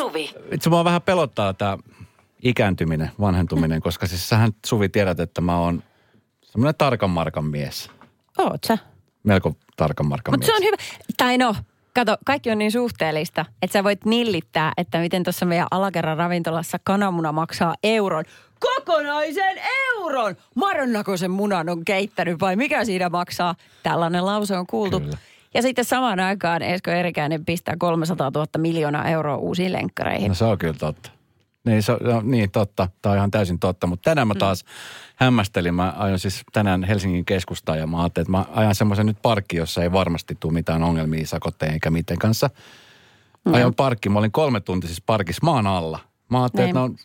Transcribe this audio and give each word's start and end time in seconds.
Suvi. 0.00 0.30
Itse 0.52 0.70
mua 0.70 0.84
vähän 0.84 1.02
pelottaa 1.02 1.54
tämä 1.54 1.78
ikääntyminen, 2.42 3.10
vanhentuminen, 3.20 3.80
koska 3.80 4.06
siis 4.06 4.28
sähän 4.28 4.52
Suvi 4.66 4.88
tiedät, 4.88 5.20
että 5.20 5.40
mä 5.40 5.58
oon 5.58 5.82
semmoinen 6.42 6.74
tarkan 6.78 7.10
markan 7.10 7.44
mies. 7.44 7.90
Oot 8.38 8.64
sä? 8.66 8.78
Melko 9.22 9.52
tarkan 9.76 10.06
markan 10.06 10.32
Mutta 10.32 10.46
mies. 10.46 10.46
se 10.46 10.56
on 10.56 10.66
hyvä. 10.66 10.76
Tai 11.16 11.38
no, 11.38 11.56
kato, 11.94 12.16
kaikki 12.24 12.50
on 12.50 12.58
niin 12.58 12.72
suhteellista, 12.72 13.44
että 13.62 13.72
sä 13.72 13.84
voit 13.84 14.04
nillittää, 14.04 14.72
että 14.76 14.98
miten 14.98 15.22
tuossa 15.22 15.46
meidän 15.46 15.66
alakerran 15.70 16.16
ravintolassa 16.16 16.78
kananmuna 16.84 17.32
maksaa 17.32 17.74
euron. 17.82 18.24
Kokonaisen 18.60 19.60
euron! 19.94 20.36
Marjonnakoisen 20.54 21.30
munan 21.30 21.68
on 21.68 21.84
keittänyt 21.84 22.40
vai 22.40 22.56
mikä 22.56 22.84
siinä 22.84 23.08
maksaa? 23.08 23.54
Tällainen 23.82 24.26
lause 24.26 24.56
on 24.56 24.66
kuultu. 24.66 25.00
Kyllä. 25.00 25.16
Ja 25.54 25.62
sitten 25.62 25.84
samaan 25.84 26.20
aikaan 26.20 26.62
Esko 26.62 26.90
Erikäinen 26.90 27.44
pistää 27.44 27.74
300 27.78 28.30
000 28.34 28.46
miljoonaa 28.58 29.08
euroa 29.08 29.36
uusiin 29.36 29.72
lenkkareihin. 29.72 30.28
No 30.28 30.34
se 30.34 30.44
on 30.44 30.58
kyllä 30.58 30.74
totta. 30.74 31.10
Niin, 31.64 31.82
se, 31.82 31.92
no, 32.00 32.20
niin 32.24 32.50
totta. 32.50 32.88
Tämä 33.02 33.10
on 33.10 33.16
ihan 33.16 33.30
täysin 33.30 33.58
totta. 33.58 33.86
Mutta 33.86 34.10
tänään 34.10 34.28
mä 34.28 34.34
taas 34.34 34.64
hämmästelin. 35.16 35.74
Mä 35.74 35.94
ajoin 35.96 36.18
siis 36.18 36.42
tänään 36.52 36.84
Helsingin 36.84 37.24
keskustaan 37.24 37.78
ja 37.78 37.86
mä 37.86 38.00
ajattelin, 38.00 38.24
että 38.24 38.32
mä 38.32 38.60
ajan 38.60 38.74
semmoisen 38.74 39.06
nyt 39.06 39.22
parkki, 39.22 39.56
jossa 39.56 39.82
ei 39.82 39.92
varmasti 39.92 40.36
tule 40.40 40.52
mitään 40.52 40.82
ongelmia 40.82 41.26
sakotteen 41.26 41.72
eikä 41.72 41.90
miten 41.90 42.18
kanssa. 42.18 42.50
Ajoin 43.52 43.74
parkki. 43.74 44.08
Mä 44.08 44.18
olin 44.18 44.32
kolme 44.32 44.60
tuntia 44.60 44.88
siis 44.88 45.02
parkissa 45.06 45.40
maan 45.44 45.66
alla. 45.66 45.98
Mä 46.28 46.42
ajattelin, 46.42 46.68
että 46.68 46.78
ne 46.78 46.84
on 46.84 46.96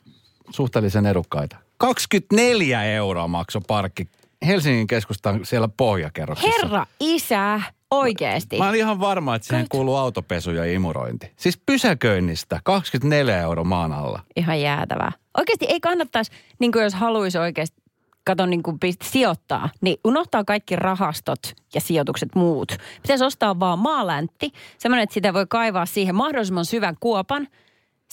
suhteellisen 0.49 1.05
edukkaita. 1.05 1.57
24 1.77 2.84
euroa 2.84 3.27
maksoi 3.27 3.62
parkki 3.67 4.09
Helsingin 4.45 4.87
keskustan 4.87 5.45
siellä 5.45 5.67
pohjakerroksessa. 5.67 6.62
Herra 6.62 6.85
isä, 6.99 7.62
oikeesti. 7.99 8.58
Mä 8.58 8.70
olin 8.70 8.80
ihan 8.80 8.99
varma, 8.99 9.35
että 9.35 9.48
siihen 9.48 9.66
kuuluu 9.70 9.95
autopesu 9.95 10.52
ja 10.52 10.66
imurointi. 10.66 11.31
Siis 11.35 11.58
pysäköinnistä 11.66 12.60
24 12.63 13.37
euroa 13.37 13.63
maan 13.63 13.93
alla. 13.93 14.20
Ihan 14.35 14.62
jäätävää. 14.62 15.12
Oikeasti 15.37 15.65
ei 15.70 15.79
kannattaisi, 15.79 16.32
niin 16.60 16.71
kuin 16.71 16.84
jos 16.84 16.93
haluaisi 16.93 17.37
oikeasti, 17.37 17.82
kato 18.24 18.46
niin 18.46 18.63
kuin 18.63 18.77
pist- 18.85 19.07
sijoittaa, 19.12 19.70
niin 19.82 19.98
unohtaa 20.04 20.43
kaikki 20.43 20.76
rahastot 20.76 21.40
ja 21.74 21.82
sijoitukset 21.82 22.29
muut. 22.35 22.71
Pitäisi 23.02 23.24
ostaa 23.24 23.60
vaan 23.60 23.79
maaläntti, 23.79 24.52
semmoinen, 24.77 25.04
että 25.04 25.13
sitä 25.13 25.34
voi 25.34 25.46
kaivaa 25.49 25.85
siihen 25.85 26.15
mahdollisimman 26.15 26.65
syvän 26.65 26.96
kuopan. 26.99 27.48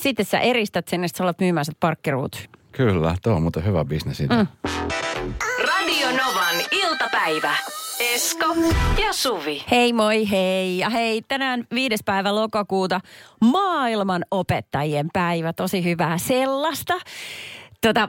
Sitten 0.00 0.26
sä 0.26 0.40
eristät 0.40 0.88
sen 0.88 1.02
ja 1.02 1.08
sitten 1.08 1.18
sä 1.18 1.24
alat 1.24 1.40
myymään 1.40 1.64
sen 1.64 1.74
parkkiruut. 1.80 2.48
Kyllä, 2.72 3.16
tuo 3.22 3.32
on 3.34 3.42
muuten 3.42 3.64
hyvä 3.64 3.84
bisnesidea. 3.84 4.36
Mm. 4.38 4.46
Radio 5.58 6.08
Novan 6.10 6.56
iltapäivä. 6.70 7.56
Esko 8.02 8.46
ja 9.02 9.12
Suvi. 9.12 9.64
Hei 9.70 9.92
moi 9.92 10.30
hei 10.30 10.78
ja 10.78 10.90
hei, 10.90 11.22
tänään 11.28 11.64
viides 11.74 12.00
päivä 12.04 12.34
lokakuuta 12.34 13.00
maailman 13.40 14.24
opettajien 14.30 15.08
päivä, 15.12 15.52
tosi 15.52 15.84
hyvää 15.84 16.18
sellaista. 16.18 16.94
Tota, 17.80 18.08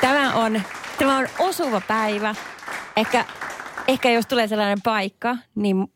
tämä 0.00 0.34
on, 0.34 0.62
tämä 0.98 1.18
on 1.18 1.28
osuva 1.38 1.80
päivä. 1.88 2.34
Ehkä, 2.96 3.24
ehkä 3.88 4.10
jos 4.10 4.26
tulee 4.26 4.48
sellainen 4.48 4.82
paikka, 4.84 5.36
niin 5.54 5.86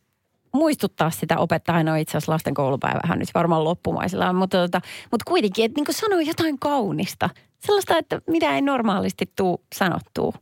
muistuttaa 0.55 1.11
sitä 1.11 1.39
opettajaa. 1.39 1.83
No 1.83 1.95
itse 1.95 2.11
asiassa 2.11 2.33
lasten 2.33 2.55
koulupäivähän 2.55 3.19
nyt 3.19 3.29
varmaan 3.35 3.65
loppumaisillaan, 3.65 4.37
mutta, 4.37 4.59
tota, 4.59 4.81
mutta 5.11 5.25
kuitenkin, 5.27 5.65
että 5.65 5.81
niin 5.81 5.95
sanoa 5.95 6.23
jotain 6.23 6.59
kaunista. 6.59 7.31
Sellaista, 7.59 7.99
että 7.99 8.21
mitä 8.27 8.55
ei 8.55 8.63
normaalisti 8.63 9.33
tuu 9.37 9.65
sanottua. 9.75 10.33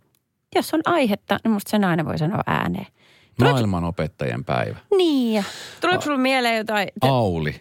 Jos 0.56 0.74
on 0.74 0.80
aihetta, 0.84 1.38
niin 1.44 1.52
musta 1.52 1.70
sen 1.70 1.84
aina 1.84 2.04
voi 2.04 2.18
sanoa 2.18 2.40
ääneen. 2.46 2.86
Maailman 3.40 3.84
opettajien 3.84 4.44
päivä. 4.44 4.76
Niin. 4.96 5.44
Tuleeko 5.80 6.02
sulla 6.02 6.18
mieleen 6.18 6.56
jotain? 6.56 6.88
te- 7.00 7.08
Auli. 7.08 7.60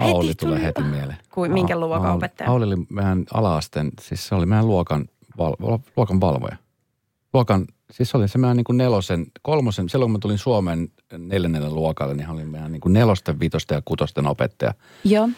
Auli 0.00 0.26
Heti 0.28 0.34
tulee 0.34 0.56
tuli- 0.58 0.66
heti 0.66 0.82
mieleen. 0.82 1.18
Kuin 1.34 1.52
minkä 1.52 1.76
A- 1.76 1.80
luokan 1.80 2.06
Auli- 2.06 2.16
opettaja? 2.16 2.50
Auli 2.50 2.64
oli 2.64 2.76
meidän 2.88 3.24
ala-asteen, 3.34 3.90
siis 4.00 4.28
se 4.28 4.34
oli 4.34 4.46
meidän 4.46 4.66
luokan, 4.66 5.04
val, 5.38 5.54
luokan 5.96 6.20
valvoja. 6.20 6.56
Luokan, 7.32 7.66
siis 7.90 8.10
se 8.10 8.16
oli 8.16 8.28
se 8.28 8.38
meidän 8.38 8.56
niin 8.56 8.64
kuin 8.64 8.76
nelosen, 8.76 9.26
kolmosen, 9.42 9.88
silloin 9.88 10.06
kun 10.08 10.12
mä 10.12 10.18
tulin 10.18 10.38
Suomen 10.38 10.88
neljännelle 11.18 11.70
luokalle, 11.70 12.14
niin 12.14 12.26
hän 12.26 12.36
oli 12.36 12.44
meidän 12.44 12.72
niin 12.72 12.80
kuin 12.80 12.92
nelosten, 12.92 13.40
vitosten 13.40 13.76
ja 13.76 13.82
kutosten 13.84 14.26
opettaja. 14.26 14.74
Joo. 15.04 15.28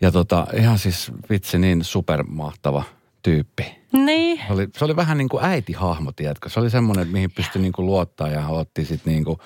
Ja 0.00 0.10
tota, 0.12 0.46
ihan 0.56 0.78
siis 0.78 1.12
vitsi 1.30 1.58
niin 1.58 1.84
supermahtava 1.84 2.82
tyyppi. 3.22 3.66
Niin. 3.96 4.40
Se 4.46 4.52
oli, 4.52 4.68
se 4.76 4.84
oli 4.84 4.96
vähän 4.96 5.18
niin 5.18 5.28
kuin 5.28 5.44
äitihahmo, 5.44 6.12
tiedätkö? 6.12 6.48
Se 6.48 6.60
oli 6.60 6.70
semmoinen, 6.70 7.08
mihin 7.08 7.30
pystyi 7.30 7.62
niin 7.62 7.72
kuin 7.72 7.86
luottaa 7.86 8.28
ja 8.28 8.48
otti 8.48 8.84
sitten 8.84 9.12
niin 9.12 9.24
kuin, 9.24 9.38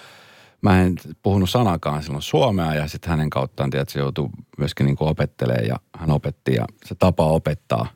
mä 0.62 0.82
en 0.82 0.94
puhunut 1.22 1.50
sanakaan 1.50 2.02
silloin 2.02 2.22
suomea 2.22 2.74
ja 2.74 2.88
sitten 2.88 3.10
hänen 3.10 3.30
kauttaan, 3.30 3.70
tiedätkö, 3.70 3.92
se 3.92 3.98
joutui 3.98 4.28
myöskin 4.58 4.86
niin 4.86 4.96
kuin 4.96 5.08
opettelemaan 5.08 5.66
ja 5.66 5.76
hän 5.98 6.10
opetti 6.10 6.54
ja 6.54 6.64
se 6.84 6.94
tapa 6.94 7.26
opettaa 7.26 7.86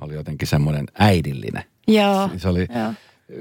oli 0.00 0.14
jotenkin 0.14 0.48
semmoinen 0.48 0.86
äidillinen. 0.98 1.64
Joo. 1.88 2.30
Se 2.36 2.48
oli 2.48 2.66
Joo. 2.74 2.92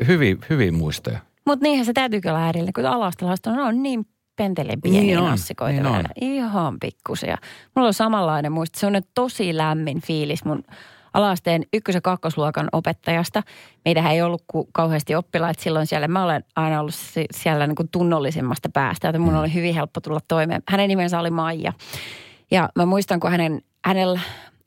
hyvin, 0.07 0.39
hyvin 0.49 0.73
muistoja. 0.73 1.19
Mutta 1.45 1.63
niinhän 1.63 1.85
se 1.85 1.93
täytyy 1.93 2.21
kyllä 2.21 2.45
äidille, 2.45 2.71
kun 2.75 2.85
alastelaiset 2.85 3.45
on, 3.47 3.59
on 3.59 3.83
niin 3.83 4.05
pentelen 4.35 4.81
pieniä 4.81 5.01
Niin 5.01 5.19
on, 5.19 5.29
nassikoita 5.29 5.81
niin 5.81 5.85
on. 5.85 6.05
Ihan 6.21 6.79
pikkusia. 6.79 7.37
Mulla 7.75 7.87
on 7.87 7.93
samanlainen 7.93 8.51
muisto. 8.51 8.79
Se 8.79 8.85
on 8.85 8.93
nyt 8.93 9.07
tosi 9.13 9.57
lämmin 9.57 10.01
fiilis 10.01 10.45
mun 10.45 10.63
alasteen 11.13 11.63
ykkös- 11.73 11.95
ja 11.95 12.01
kakkosluokan 12.01 12.69
opettajasta. 12.72 13.44
Meitähän 13.85 14.11
ei 14.11 14.22
ollut 14.22 14.44
ku- 14.47 14.69
kauheasti 14.72 15.16
oppilaita 15.16 15.61
silloin 15.63 15.88
siellä. 15.88 16.07
Mä 16.07 16.23
olen 16.23 16.44
aina 16.55 16.79
ollut 16.79 16.95
si- 16.95 17.27
siellä 17.31 17.67
niin 17.67 17.75
kuin 17.75 17.89
tunnollisimmasta 17.91 18.69
päästä, 18.73 19.07
joten 19.07 19.22
mun 19.22 19.35
oli 19.35 19.53
hyvin 19.53 19.75
helppo 19.75 20.01
tulla 20.01 20.19
toimeen. 20.27 20.63
Hänen 20.67 20.88
nimensä 20.88 21.19
oli 21.19 21.29
Maija. 21.29 21.73
Ja 22.51 22.69
mä 22.75 22.85
muistan, 22.85 23.19
kun 23.19 23.31
hänen, 23.31 23.61
hänellä, 23.85 24.19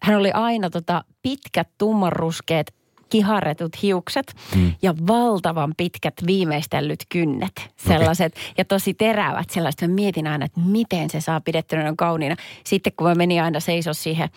hän 0.02 0.16
oli 0.16 0.30
aina 0.30 0.70
tota 0.70 1.04
pitkät 1.22 1.68
tummanruskeat 1.78 2.66
kiharretut 3.08 3.82
hiukset 3.82 4.34
mm. 4.54 4.72
ja 4.82 4.94
valtavan 5.06 5.74
pitkät 5.76 6.14
viimeistellyt 6.26 7.00
kynnet. 7.08 7.70
Sellaiset 7.76 8.36
ja 8.58 8.64
tosi 8.64 8.94
terävät 8.94 9.50
sellaiset. 9.50 9.80
Mä 9.80 9.88
mietin 9.88 10.26
aina, 10.26 10.44
että 10.44 10.60
miten 10.60 11.10
se 11.10 11.20
saa 11.20 11.40
pidettyä 11.40 11.82
noin 11.82 11.96
kauniina. 11.96 12.36
Sitten 12.64 12.92
kun 12.96 13.06
mä 13.08 13.14
menin 13.14 13.42
aina 13.42 13.60
seiso 13.60 13.94
siihen 13.94 14.28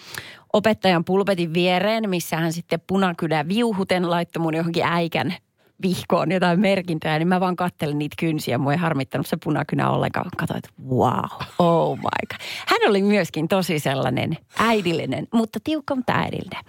opettajan 0.58 1.06
pulpetin 1.06 1.54
viereen, 1.54 2.10
missä 2.10 2.38
hän 2.38 2.54
sitten 2.54 2.80
punakynä 2.88 3.48
viuhuten 3.48 4.10
laittoi 4.10 4.42
mun 4.42 4.56
johonkin 4.56 4.84
äikän 4.86 5.36
vihkoon 5.82 6.32
jotain 6.32 6.60
merkintöjä, 6.60 7.20
niin 7.20 7.28
mä 7.28 7.40
vaan 7.40 7.56
kattelin 7.56 8.00
niitä 8.00 8.16
kynsiä. 8.20 8.58
Mua 8.58 8.72
ei 8.72 8.78
harmittanut 8.78 9.28
se 9.28 9.38
punakynä 9.44 9.90
ollenkaan. 9.90 10.26
Katsoin, 10.38 10.58
että 10.58 10.70
wow, 10.90 11.42
oh 11.60 11.98
my 11.98 12.04
god. 12.04 12.40
Hän 12.68 12.90
oli 12.90 13.04
myöskin 13.04 13.48
tosi 13.48 13.80
sellainen 13.80 14.38
äidillinen, 14.60 15.28
mutta 15.34 15.60
tiukka, 15.64 15.96
mutta 15.96 16.14
äidillinen. 16.14 16.64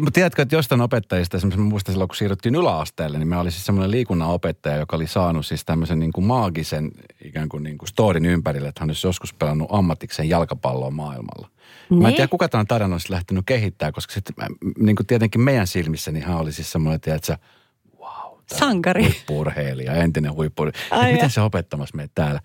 Mutta 0.00 0.10
tiedätkö, 0.10 0.42
että 0.42 0.54
jostain 0.54 0.80
opettajista, 0.80 1.36
esimerkiksi 1.36 1.60
mä 1.60 1.68
muistan 1.68 1.92
silloin, 1.92 2.08
kun 2.08 2.16
siirryttiin 2.16 2.54
yläasteelle, 2.54 3.18
niin 3.18 3.28
me 3.28 3.36
oli 3.36 3.50
siis 3.50 3.66
semmoinen 3.66 3.90
liikunnan 3.90 4.28
opettaja, 4.28 4.76
joka 4.76 4.96
oli 4.96 5.06
saanut 5.06 5.46
siis 5.46 5.64
tämmöisen 5.64 5.98
niin 5.98 6.12
kuin 6.12 6.24
maagisen 6.24 6.90
ikään 7.24 7.48
kuin, 7.48 7.62
niin 7.62 7.78
kuin 7.78 7.88
storin 7.88 8.26
ympärille, 8.26 8.68
että 8.68 8.80
hän 8.80 8.90
olisi 8.90 9.06
joskus 9.06 9.34
pelannut 9.34 9.68
ammatikseen 9.72 10.28
jalkapalloa 10.28 10.90
maailmalla. 10.90 11.48
Mä 11.90 11.96
en 11.96 12.02
Niin. 12.02 12.14
tiedä, 12.14 12.28
kuka 12.28 12.48
tämän 12.48 12.66
tarinan 12.66 12.92
olisi 12.92 13.12
lähtenyt 13.12 13.44
kehittämään, 13.46 13.92
koska 13.92 14.12
sitten 14.12 14.34
niin 14.78 14.96
kuin 14.96 15.06
tietenkin 15.06 15.40
meidän 15.40 15.66
silmissä, 15.66 16.12
niin 16.12 16.24
hän 16.24 16.36
oli 16.38 16.52
siis 16.52 16.72
semmoinen, 16.72 17.00
tiedätkö, 17.00 17.36
on 18.52 18.58
Sankari. 18.58 19.02
huippu-urheilija, 19.02 19.94
entinen 19.94 20.34
huippu 20.34 20.64
ja. 21.20 21.28
se 21.28 21.40
opettamassa 21.40 21.96
meitä 21.96 22.12
täällä? 22.14 22.40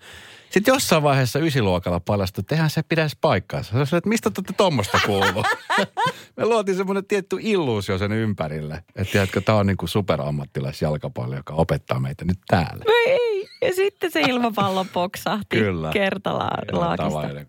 Sitten 0.54 0.72
jossain 0.72 1.02
vaiheessa 1.02 1.38
ysiluokalla 1.38 2.00
paljastui, 2.00 2.42
että 2.42 2.54
eihän 2.54 2.70
se 2.70 2.82
pitäisi 2.82 3.16
paikkaansa. 3.20 3.76
Oli, 3.76 3.82
että 3.82 4.08
mistä 4.08 4.30
te 4.30 4.42
tuommoista 4.56 4.98
kuuluu? 5.06 5.44
Me 6.36 6.44
luotiin 6.44 6.76
semmoinen 6.76 7.04
tietty 7.04 7.36
illuusio 7.40 7.98
sen 7.98 8.12
ympärille. 8.12 8.84
Että 8.96 9.12
tiedätkö, 9.12 9.40
tämä 9.40 9.58
on 9.58 9.66
niin 9.66 9.76
kuin 9.76 9.88
superammattilaisjalkapallo, 9.88 11.36
joka 11.36 11.54
opettaa 11.54 12.00
meitä 12.00 12.24
nyt 12.24 12.38
täällä. 12.48 12.84
No 12.86 12.92
ei. 13.06 13.48
Ja 13.62 13.74
sitten 13.74 14.10
se 14.10 14.20
ilmapallo 14.20 14.86
poksahti 14.92 15.56
Kyllä. 15.56 15.90
kertalaakista. 15.90 17.44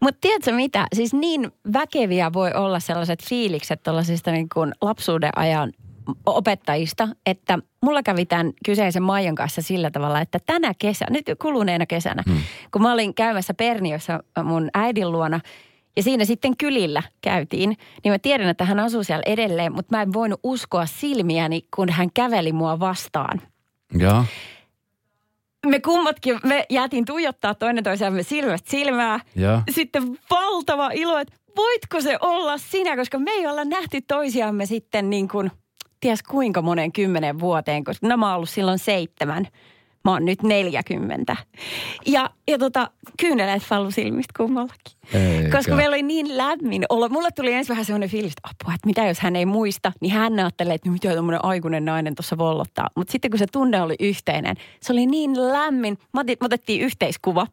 Mutta 0.00 0.18
tiedätkö 0.20 0.52
mitä? 0.52 0.86
Siis 0.94 1.14
niin 1.14 1.52
väkeviä 1.72 2.32
voi 2.32 2.52
olla 2.54 2.80
sellaiset 2.80 3.24
fiilikset 3.28 3.82
tuollaisista 3.82 4.30
niin 4.32 4.48
kuin 4.54 4.72
lapsuuden 4.80 5.38
ajan 5.38 5.72
opettajista, 6.26 7.08
että 7.26 7.58
mulla 7.82 8.02
kävi 8.02 8.26
tämän 8.26 8.52
kyseisen 8.64 9.02
Maijan 9.02 9.34
kanssa 9.34 9.62
sillä 9.62 9.90
tavalla, 9.90 10.20
että 10.20 10.38
tänä 10.46 10.72
kesänä, 10.78 11.10
nyt 11.10 11.26
kuluneena 11.42 11.86
kesänä, 11.86 12.22
hmm. 12.28 12.40
kun 12.70 12.82
mä 12.82 12.92
olin 12.92 13.14
käymässä 13.14 13.54
Perniössä 13.54 14.20
mun 14.44 14.70
äidin 14.74 15.12
luona, 15.12 15.40
ja 15.96 16.02
siinä 16.02 16.24
sitten 16.24 16.56
kylillä 16.56 17.02
käytiin, 17.20 17.76
niin 18.04 18.12
mä 18.12 18.18
tiedän, 18.18 18.48
että 18.48 18.64
hän 18.64 18.80
asuu 18.80 19.04
siellä 19.04 19.22
edelleen, 19.26 19.72
mutta 19.72 19.96
mä 19.96 20.02
en 20.02 20.12
voinut 20.12 20.40
uskoa 20.42 20.86
silmiäni, 20.86 21.62
kun 21.76 21.88
hän 21.88 22.08
käveli 22.14 22.52
mua 22.52 22.80
vastaan 22.80 23.42
Joo. 23.94 24.24
me 25.66 25.80
kummatkin, 25.80 26.38
me 26.44 26.66
jäätiin 26.70 27.04
tuijottaa 27.04 27.54
toinen 27.54 27.84
toisiamme 27.84 28.22
silmästä 28.22 28.70
silmää. 28.70 29.20
Joo. 29.36 29.60
Sitten 29.70 30.18
valtava 30.30 30.90
ilo, 30.90 31.18
että 31.18 31.34
voitko 31.56 32.00
se 32.00 32.18
olla 32.20 32.58
sinä, 32.58 32.96
koska 32.96 33.18
me 33.18 33.30
ei 33.30 33.46
olla 33.46 33.64
nähty 33.64 34.00
toisiamme 34.00 34.66
sitten 34.66 35.10
niin 35.10 35.28
kuin, 35.28 35.50
ties 36.04 36.22
kuinka 36.22 36.62
monen 36.62 36.92
kymmenen 36.92 37.40
vuoteen, 37.40 37.84
koska 37.84 38.08
no 38.08 38.16
mä 38.16 38.26
oon 38.26 38.36
ollut 38.36 38.50
silloin 38.50 38.78
seitsemän. 38.78 39.48
mä 40.04 40.10
oon 40.10 40.24
nyt 40.24 40.42
40. 40.42 41.36
Ja, 42.06 42.30
ja 42.48 42.58
tota, 42.58 42.90
kyyneleet 43.20 43.62
fallu 43.62 43.90
silmistä 43.90 44.32
kummallakin. 44.36 44.98
Eikä. 45.14 45.56
Koska 45.56 45.74
meillä 45.74 45.94
oli 45.94 46.02
niin 46.02 46.36
lämmin 46.36 46.84
olo. 46.88 47.08
Mulle 47.08 47.30
tuli 47.30 47.52
ensin 47.52 47.68
vähän 47.68 47.84
sellainen 47.84 48.08
fiilis, 48.08 48.32
että 48.32 48.48
apua, 48.50 48.74
että 48.74 48.86
mitä 48.86 49.06
jos 49.06 49.20
hän 49.20 49.36
ei 49.36 49.46
muista, 49.46 49.92
niin 50.00 50.12
hän 50.12 50.38
ajattelee, 50.38 50.74
että 50.74 50.90
mitä 50.90 51.12
tuommoinen 51.12 51.44
aikuinen 51.44 51.84
nainen 51.84 52.14
tuossa 52.14 52.38
vollottaa. 52.38 52.88
Mutta 52.96 53.12
sitten 53.12 53.30
kun 53.30 53.38
se 53.38 53.46
tunne 53.52 53.82
oli 53.82 53.94
yhteinen, 54.00 54.56
se 54.80 54.92
oli 54.92 55.06
niin 55.06 55.52
lämmin. 55.52 55.98
Me 56.12 56.20
otettiin 56.40 56.80
yhteiskuva 56.80 57.46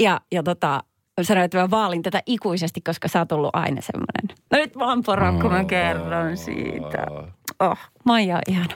ja, 0.00 0.20
ja 0.32 0.42
tota, 0.42 0.82
sanoin, 1.22 1.44
että 1.44 1.58
mä 1.58 1.70
vaalin 1.70 2.02
tätä 2.02 2.22
ikuisesti, 2.26 2.80
koska 2.80 3.08
sä 3.08 3.18
oot 3.18 3.32
ollut 3.32 3.50
aina 3.52 3.80
semmoinen. 3.80 4.36
No 4.52 4.58
nyt 4.58 4.78
vaan 4.78 5.02
poro, 5.02 5.32
kun 5.32 5.52
mä 5.52 5.64
kerron 5.64 6.36
siitä. 6.36 7.06
Oh, 7.60 7.78
Maija 8.04 8.36
on 8.36 8.42
ihana. 8.48 8.74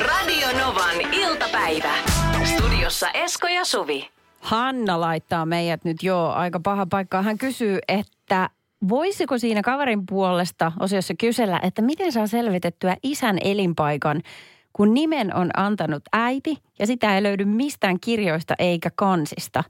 Radio 0.00 0.48
Novan 0.58 1.12
iltapäivä. 1.12 1.92
Studiossa 2.44 3.10
Esko 3.10 3.46
ja 3.46 3.64
Suvi. 3.64 4.10
Hanna 4.40 5.00
laittaa 5.00 5.46
meidät 5.46 5.84
nyt 5.84 6.02
jo 6.02 6.28
aika 6.28 6.60
paha 6.60 6.86
paikka. 6.86 7.22
Hän 7.22 7.38
kysyy, 7.38 7.78
että 7.88 8.50
voisiko 8.88 9.38
siinä 9.38 9.62
kaverin 9.62 10.06
puolesta 10.06 10.72
osiossa 10.80 11.14
kysellä, 11.20 11.60
että 11.62 11.82
miten 11.82 12.12
saa 12.12 12.26
selvitettyä 12.26 12.96
isän 13.02 13.38
elinpaikan, 13.44 14.22
kun 14.72 14.94
nimen 14.94 15.34
on 15.34 15.50
antanut 15.56 16.02
äiti 16.12 16.58
ja 16.78 16.86
sitä 16.86 17.14
ei 17.14 17.22
löydy 17.22 17.44
mistään 17.44 18.00
kirjoista 18.00 18.54
eikä 18.58 18.90
kansista. 18.96 19.64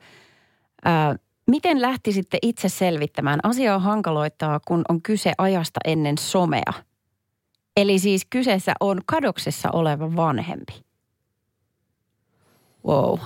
Ää, 0.85 1.17
miten 1.47 1.83
lähtisitte 1.83 2.39
itse 2.43 2.69
selvittämään? 2.69 3.41
Asiaa 3.43 3.79
hankaloittaa, 3.79 4.61
kun 4.67 4.85
on 4.89 5.03
kyse 5.03 5.33
ajasta 5.39 5.81
ennen 5.85 6.19
somea. 6.19 6.73
Eli 7.77 7.99
siis 7.99 8.27
kyseessä 8.31 8.75
on 8.81 9.01
kadoksessa 9.07 9.69
oleva 9.73 10.17
vanhempi. 10.17 10.73
Wow. 12.87 13.19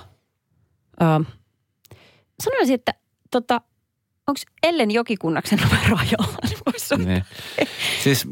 Ähm, 1.03 1.23
sanoisin, 2.43 2.75
että 2.75 2.95
tota, 3.31 3.61
onko 4.27 4.41
Ellen 4.63 4.91
Jokikunnaksen 4.91 5.59
numero 5.59 5.97
ajalla? 5.97 6.39
Niin. 7.07 7.25
Siis 8.03 8.29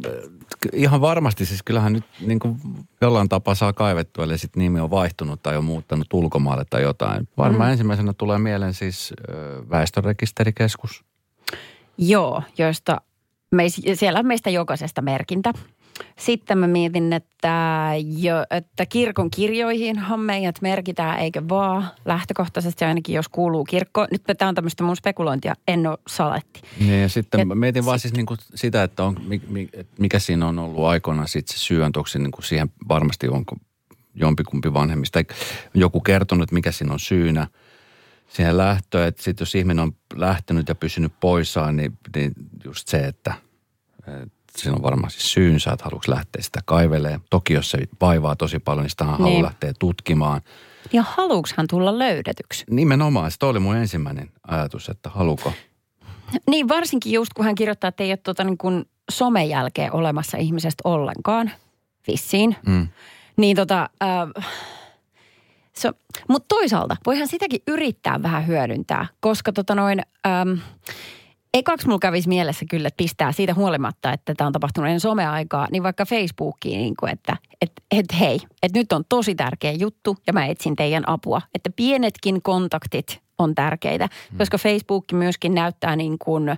ihan 0.73 1.01
varmasti, 1.01 1.47
siis 1.47 1.63
kyllähän 1.63 1.93
nyt 1.93 2.05
niin 2.21 2.39
kuin 2.39 2.61
jollain 3.01 3.29
tapaa 3.29 3.55
saa 3.55 3.73
kaivettua, 3.73 4.25
eli 4.25 4.39
sitten 4.39 4.63
nimi 4.63 4.81
on 4.81 4.91
vaihtunut 4.91 5.43
tai 5.43 5.57
on 5.57 5.65
muuttanut 5.65 6.13
ulkomaalle 6.13 6.65
tai 6.71 6.83
jotain. 6.83 7.29
Varmaan 7.37 7.69
mm. 7.69 7.73
ensimmäisenä 7.73 8.13
tulee 8.13 8.39
mieleen 8.39 8.75
siis 8.75 9.15
väestörekisterikeskus. 9.71 11.05
Joo, 11.99 12.43
joista 12.59 13.01
meis, 13.51 13.83
siellä 13.95 14.19
on 14.19 14.27
meistä 14.27 14.51
jokaisesta 14.51 15.03
merkintä. 15.03 15.53
Sitten 16.19 16.59
mä 16.59 16.67
mietin, 16.67 17.13
että, 17.13 17.91
jo, 18.19 18.35
että 18.51 18.87
kirkon 18.87 19.31
kirjoihinhan 19.31 20.21
meidät 20.21 20.63
merkitään, 20.63 21.19
eikö 21.19 21.43
vaan 21.49 21.89
lähtökohtaisesti 22.05 22.85
ainakin, 22.85 23.15
jos 23.15 23.29
kuuluu 23.29 23.65
kirkko. 23.65 24.07
Nyt 24.11 24.23
tämä 24.39 24.49
on 24.49 24.55
tämmöistä 24.55 24.85
mun 24.85 24.97
spekulointia, 24.97 25.55
en 25.69 25.87
ole 25.87 25.99
saletti. 26.09 26.61
Niin 26.81 27.03
ja 27.03 27.09
sitten 27.09 27.41
Ja 27.41 27.47
mietin 27.47 27.85
vaan 27.85 27.99
siis 27.99 28.15
niin 28.15 28.27
kuin 28.27 28.39
sitä, 28.55 28.83
että 28.83 29.05
on, 29.05 29.17
mikä 29.99 30.19
siinä 30.19 30.47
on 30.47 30.59
ollut 30.59 30.85
aikoinaan 30.85 31.29
sitten 31.29 31.59
se 31.59 31.65
syy, 31.65 31.83
onko 31.83 32.07
se 32.07 32.19
niin 32.19 32.31
kuin 32.31 32.45
siihen 32.45 32.71
varmasti 32.89 33.29
onko 33.29 33.57
jompikumpi 34.15 34.73
vanhemmista. 34.73 35.19
Joku 35.75 36.01
kertonut, 36.01 36.43
että 36.43 36.55
mikä 36.55 36.73
siinä 36.73 36.93
on 36.93 37.01
syynä 37.01 37.47
siihen 38.29 38.57
lähtöön. 38.57 39.09
Että 39.09 39.23
sitten 39.23 39.43
jos 39.43 39.55
ihminen 39.55 39.83
on 39.83 39.93
lähtenyt 40.15 40.69
ja 40.69 40.75
pysynyt 40.75 41.13
poissaan, 41.21 41.77
niin, 41.77 41.99
niin 42.17 42.33
just 42.65 42.89
se, 42.89 42.99
että, 42.99 43.35
että 44.07 44.38
siinä 44.59 44.77
on 44.77 44.83
varmaan 44.83 45.11
siis 45.11 45.33
syynsä, 45.33 45.71
että 45.73 45.85
haluatko 45.85 46.13
lähteä 46.13 46.43
sitä 46.43 46.61
kaivelee. 46.65 47.21
Toki 47.31 47.53
jos 47.55 47.71
se 47.71 47.79
vaivaa 48.01 48.37
tosi 48.37 48.59
paljon, 48.59 48.83
niin 48.85 48.91
sitä 48.91 49.05
haluaa 49.05 49.29
Niin. 49.31 49.43
lähteä 49.45 49.73
tutkimaan. 49.79 50.41
Ja 50.93 51.05
haluuks 51.17 51.55
hän 51.57 51.67
tulla 51.71 51.99
löydetyksi? 51.99 52.65
Nimenomaan, 52.71 53.31
se 53.31 53.37
oli 53.47 53.59
mun 53.59 53.77
ensimmäinen 53.77 54.31
ajatus, 54.47 54.89
että 54.89 55.11
haluko. 55.11 55.53
Niin, 56.51 56.69
varsinkin 56.69 57.13
just 57.13 57.33
kun 57.35 57.45
hän 57.45 57.55
kirjoittaa, 57.55 57.89
että 57.89 58.03
ei 58.05 58.11
ole 58.11 58.17
tota 58.17 58.45
niin 58.45 58.59
kuin 58.59 58.85
somen 59.11 59.49
jälkeen 59.49 59.93
olemassa 59.93 60.37
ihmisestä 60.37 60.81
ollenkaan, 60.85 61.51
vissiin. 62.07 62.57
Mm. 62.67 62.89
Niin 63.37 63.57
tota, 63.57 63.91
äh, 64.03 64.45
so, 65.77 65.93
mutta 66.29 66.47
toisaalta 66.49 66.97
voihan 67.07 67.29
sitäkin 67.29 67.61
yrittää 67.67 68.23
vähän 68.23 68.47
hyödyntää, 68.47 69.07
koska 69.21 69.53
tota 69.53 69.75
noin, 69.75 70.03
ähm, 70.27 70.59
ekaksi 71.55 71.87
mulla 71.87 71.99
kävisi 71.99 72.29
mielessä 72.29 72.65
kyllä, 72.71 72.89
että 72.89 72.97
pistää 72.97 73.33
siitä 73.33 73.55
huolimatta, 73.55 74.13
että 74.13 74.35
tämä 74.35 74.47
on 74.47 74.53
tapahtunut 74.53 74.89
ennen 74.89 75.01
someaikaa, 75.01 75.69
niin 75.71 75.83
vaikka 75.83 76.07
Facebookiin, 76.07 76.79
niin 76.79 76.95
kuin, 77.01 77.13
että 77.13 77.37
et, 77.63 77.73
et 77.91 78.21
hei, 78.21 78.41
että 78.63 78.79
nyt 78.79 78.93
on 78.93 79.05
tosi 79.09 79.35
tärkeä 79.35 79.73
juttu 79.73 80.17
ja 80.27 80.33
mä 80.33 80.47
etsin 80.47 80.77
teidän 80.77 81.09
apua. 81.09 81.43
Että 81.55 81.71
pienetkin 81.77 82.43
kontaktit 82.43 83.21
on 83.39 83.55
tärkeitä, 83.55 84.09
koska 84.39 84.59
Facebook 84.59 85.05
myöskin 85.13 85.55
näyttää 85.55 85.97
niin 85.97 86.19
kuin 86.19 86.49
äh, 86.49 86.57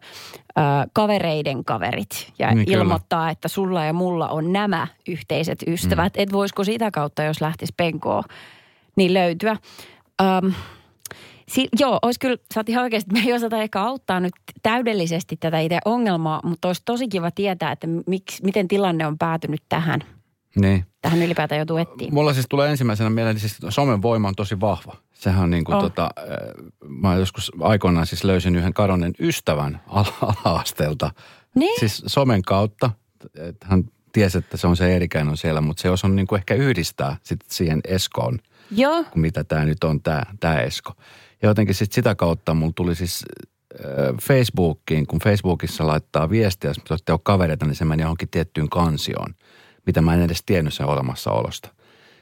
kavereiden 0.92 1.64
kaverit 1.64 2.32
ja 2.38 2.46
Niin, 2.46 2.56
niin, 2.56 2.66
kyllä. 2.66 2.82
ilmoittaa, 2.82 3.30
että 3.30 3.48
sulla 3.48 3.84
ja 3.84 3.92
mulla 3.92 4.28
on 4.28 4.52
nämä 4.52 4.86
yhteiset 5.08 5.62
ystävät. 5.66 6.14
Mm. 6.16 6.22
Että 6.22 6.32
voisiko 6.32 6.64
sitä 6.64 6.90
kautta, 6.90 7.22
jos 7.22 7.40
lähtisi 7.40 7.74
penkoon, 7.76 8.24
niin 8.96 9.14
löytyä. 9.14 9.56
Um, 10.22 10.52
si- 11.50 11.68
joo, 11.78 11.98
olisi 12.02 12.20
kyllä, 12.20 12.36
sä 12.54 12.60
oot 12.60 12.68
ihan 12.68 12.82
oikeasti, 12.82 13.12
me 13.14 13.20
ei 13.20 13.32
osata 13.32 13.62
ehkä 13.62 13.80
auttaa 13.82 14.20
nyt 14.20 14.32
täydellisesti 14.62 15.36
tätä 15.36 15.60
itse 15.60 15.78
ongelmaa, 15.84 16.40
mutta 16.44 16.68
olisi 16.68 16.82
tosi 16.84 17.08
kiva 17.08 17.30
tietää, 17.30 17.72
että 17.72 17.86
miksi, 18.06 18.44
miten 18.44 18.68
tilanne 18.68 19.06
on 19.06 19.18
päätynyt 19.18 19.62
tähän. 19.68 20.00
Niin. 20.56 20.84
Tähän 21.02 21.22
ylipäätään 21.22 21.58
joutuu 21.58 21.76
etsiä. 21.76 22.08
Mulla 22.10 22.32
siis 22.32 22.46
tulee 22.48 22.70
ensimmäisenä 22.70 23.10
mieleen, 23.10 23.36
että 23.36 23.48
siis 23.48 23.58
somen 23.68 24.02
voima 24.02 24.28
on 24.28 24.34
tosi 24.34 24.60
vahva. 24.60 24.96
Sehän 25.12 25.42
on 25.42 25.50
niin 25.50 25.64
kuin 25.64 25.76
On. 25.76 25.82
tota, 25.82 26.10
äh, 26.18 26.26
mä 26.88 27.14
joskus 27.14 27.52
aikoinaan 27.60 28.06
siis 28.06 28.24
löysin 28.24 28.56
yhden 28.56 28.74
kadonneen 28.74 29.12
ystävän 29.20 29.80
ala- 29.86 30.34
ala-asteelta. 30.44 31.10
Niin? 31.54 31.80
Siis 31.80 32.02
somen 32.06 32.42
kautta. 32.42 32.90
Että 33.34 33.66
hän 33.70 33.84
tiesi, 34.12 34.38
että 34.38 34.56
se 34.56 34.66
on 34.66 34.76
se 34.76 34.92
Eerikäin 34.92 35.28
on 35.28 35.36
siellä, 35.36 35.60
mutta 35.60 35.80
se 35.80 35.90
osannut 35.90 36.16
niin 36.16 36.26
kuin 36.26 36.38
ehkä 36.38 36.54
yhdistää 36.54 37.16
sit 37.22 37.40
siihen 37.48 37.80
Eskoon, 37.84 38.38
Joo, 38.70 39.04
mitä 39.14 39.44
tämä 39.44 39.64
nyt 39.64 39.84
on, 39.84 40.02
tämä, 40.02 40.22
tämä 40.40 40.60
Esko. 40.60 40.92
Ja 41.42 41.48
jotenkin 41.48 41.74
sitten 41.74 41.94
sitä 41.94 42.14
kautta 42.14 42.54
mulla 42.54 42.72
tuli 42.76 42.94
siis 42.94 43.24
Facebookiin, 44.22 45.06
kun 45.06 45.18
Facebookissa 45.18 45.86
laittaa 45.86 46.30
viestiä, 46.30 46.70
jos 46.70 46.76
te 46.76 46.94
olette 46.94 47.12
ole 47.12 47.20
kavereita, 47.22 47.66
niin 47.66 47.74
se 47.74 47.84
meni 47.84 48.02
johonkin 48.02 48.28
tiettyyn 48.28 48.68
kansioon, 48.68 49.34
mitä 49.86 50.02
mä 50.02 50.14
en 50.14 50.22
edes 50.22 50.42
tiennyt 50.46 50.74
sen 50.74 50.86
olemassaolosta. 50.86 51.68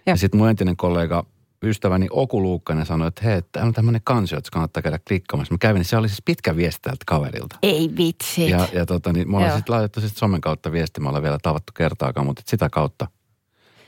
Ja, 0.07 0.13
ja 0.13 0.17
sitten 0.17 0.39
mun 0.39 0.49
entinen 0.49 0.77
kollega, 0.77 1.25
ystäväni 1.63 2.07
Oku 2.11 2.43
Luukkanen 2.43 2.87
sanoi, 2.87 3.09
että 3.09 3.25
hei, 3.25 3.43
täällä 3.53 3.69
on 3.69 3.75
tämmöinen 3.75 4.01
kansio, 4.05 4.39
että 4.39 4.51
kannattaa 4.53 4.83
käydä 4.83 4.99
klikkaamassa. 5.09 5.55
Mä 5.55 5.59
kävin, 5.59 5.81
niin 5.81 5.85
se 5.85 5.97
oli 5.97 6.09
siis 6.09 6.23
pitkä 6.25 6.57
viesti 6.57 6.83
tältä 6.83 7.05
kaverilta. 7.07 7.57
ei 7.63 7.91
vitsi. 7.97 8.51
Ja, 8.51 8.69
ja 8.73 8.87
tota, 8.87 9.13
niin, 9.13 9.31
me 9.31 9.37
ollaan 9.37 9.51
Joo. 9.51 9.59
sitten 9.59 9.75
laitettu 9.75 10.01
sit 10.01 10.17
somen 10.17 10.41
kautta 10.41 10.73
viesti, 10.73 11.01
me 11.01 11.09
ollaan 11.09 11.23
vielä 11.23 11.39
tavattu 11.43 11.73
kertaakaan, 11.77 12.27
mutta 12.27 12.43
sitä 12.47 12.71
kautta 12.71 13.07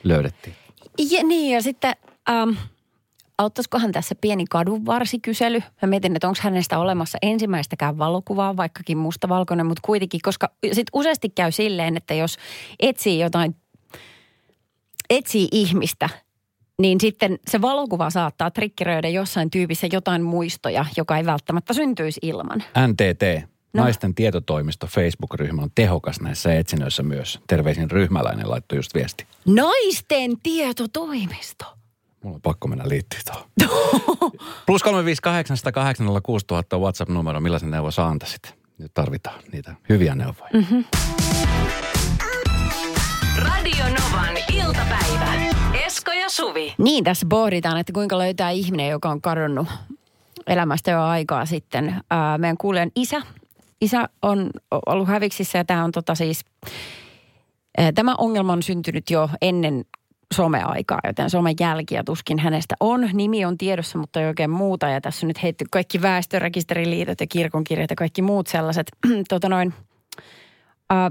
löydettiin. 0.04 0.56
Ja 1.10 1.24
niin, 1.24 1.54
ja 1.54 1.62
sitten 1.62 1.94
ähm, 2.30 2.50
auttaisikohan 3.40 3.92
tässä 3.92 4.14
pieni 4.20 4.44
kadunvarsikysely? 4.50 5.62
Mä 5.82 5.86
mietin, 5.86 6.16
että 6.16 6.28
onko 6.28 6.40
hänestä 6.42 6.78
olemassa 6.78 7.18
ensimmäistäkään 7.22 7.98
valokuvaa, 7.98 8.56
vaikkakin 8.56 8.98
mustavalkoinen, 8.98 9.66
mutta 9.66 9.80
kuitenkin, 9.84 10.20
koska 10.22 10.50
sitten 10.66 10.90
useasti 10.92 11.28
käy 11.28 11.52
silleen, 11.52 11.96
että 11.96 12.14
jos 12.14 12.36
etsii 12.80 13.18
jotain, 13.18 13.56
etsii 15.10 15.48
ihmistä, 15.52 16.08
niin 16.82 17.00
sitten 17.00 17.38
se 17.48 17.62
valokuva 17.62 18.10
saattaa 18.10 18.50
trikkeröidä 18.50 19.08
jossain 19.08 19.50
tyypissä 19.50 19.86
jotain 19.92 20.22
muistoja, 20.22 20.84
joka 20.96 21.16
ei 21.16 21.26
välttämättä 21.26 21.74
syntyisi 21.74 22.20
ilman. 22.22 22.62
NTT, 22.86 23.50
No. 23.74 23.82
Naisten 23.82 24.14
tietotoimisto 24.14 24.86
Facebook-ryhmä 24.86 25.62
on 25.62 25.70
tehokas 25.74 26.20
näissä 26.20 26.54
etsinnöissä 26.54 27.02
myös. 27.02 27.40
Terveisin 27.46 27.90
ryhmäläinen 27.90 28.50
laittoi 28.50 28.78
just 28.78 28.94
viesti. 28.94 29.26
Naisten 29.46 30.30
tietotoimisto. 30.42 31.79
Mulla 32.24 32.34
on 32.34 32.42
pakko 32.42 32.68
mennä 32.68 32.88
liittyä 32.88 33.20
tuohon. 33.24 33.50
Plus 34.66 34.82
358 34.82 36.06
000 36.06 36.78
WhatsApp-numero, 36.78 37.40
millaisen 37.40 37.70
neuvo 37.70 37.90
saa 37.90 38.08
antaisit? 38.08 38.54
Nyt 38.78 38.94
tarvitaan 38.94 39.40
niitä 39.52 39.74
hyviä 39.88 40.14
neuvoja. 40.14 40.50
Mm. 40.52 40.84
Radio 43.36 43.84
Novan 43.84 44.36
iltapäivä. 44.52 45.32
Esko 45.86 46.12
ja 46.12 46.30
Suvi. 46.30 46.74
Niin, 46.78 47.04
tässä 47.04 47.26
pohditaan, 47.30 47.80
että 47.80 47.92
kuinka 47.92 48.18
löytää 48.18 48.50
ihminen, 48.50 48.88
joka 48.88 49.10
on 49.10 49.20
kadonnut 49.20 49.68
elämästä 50.46 50.90
jo 50.90 51.02
aikaa 51.02 51.46
sitten. 51.46 52.00
Ää, 52.10 52.38
meidän 52.38 52.56
kuulijan 52.56 52.90
isä. 52.96 53.22
Isä 53.80 54.08
on 54.22 54.50
ollut 54.86 55.08
häviksissä 55.08 55.58
ja 55.58 55.64
tämä 55.64 55.84
on 55.84 55.92
tota 55.92 56.14
siis, 56.14 56.44
ää, 57.78 57.92
tämä 57.92 58.14
ongelma 58.18 58.52
on 58.52 58.62
syntynyt 58.62 59.10
jo 59.10 59.28
ennen 59.42 59.84
someaikaa, 60.34 60.98
joten 61.04 61.30
somen 61.30 61.54
jälkiä 61.60 62.02
tuskin 62.04 62.38
hänestä 62.38 62.74
on. 62.80 63.08
Nimi 63.12 63.44
on 63.44 63.58
tiedossa, 63.58 63.98
mutta 63.98 64.20
ei 64.20 64.26
oikein 64.26 64.50
muuta. 64.50 64.88
Ja 64.88 65.00
tässä 65.00 65.26
on 65.26 65.28
nyt 65.28 65.42
heitty 65.42 65.64
kaikki 65.70 66.02
väestörekisteriliitot 66.02 67.20
ja 67.20 67.26
kirkonkirjat 67.26 67.90
ja 67.90 67.96
kaikki 67.96 68.22
muut 68.22 68.46
sellaiset. 68.46 68.86
tota 69.28 69.48
noin, 69.48 69.74
ää, 70.90 71.10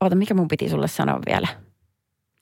oota, 0.00 0.16
mikä 0.16 0.34
mun 0.34 0.48
piti 0.48 0.68
sulle 0.68 0.88
sanoa 0.88 1.20
vielä? 1.26 1.48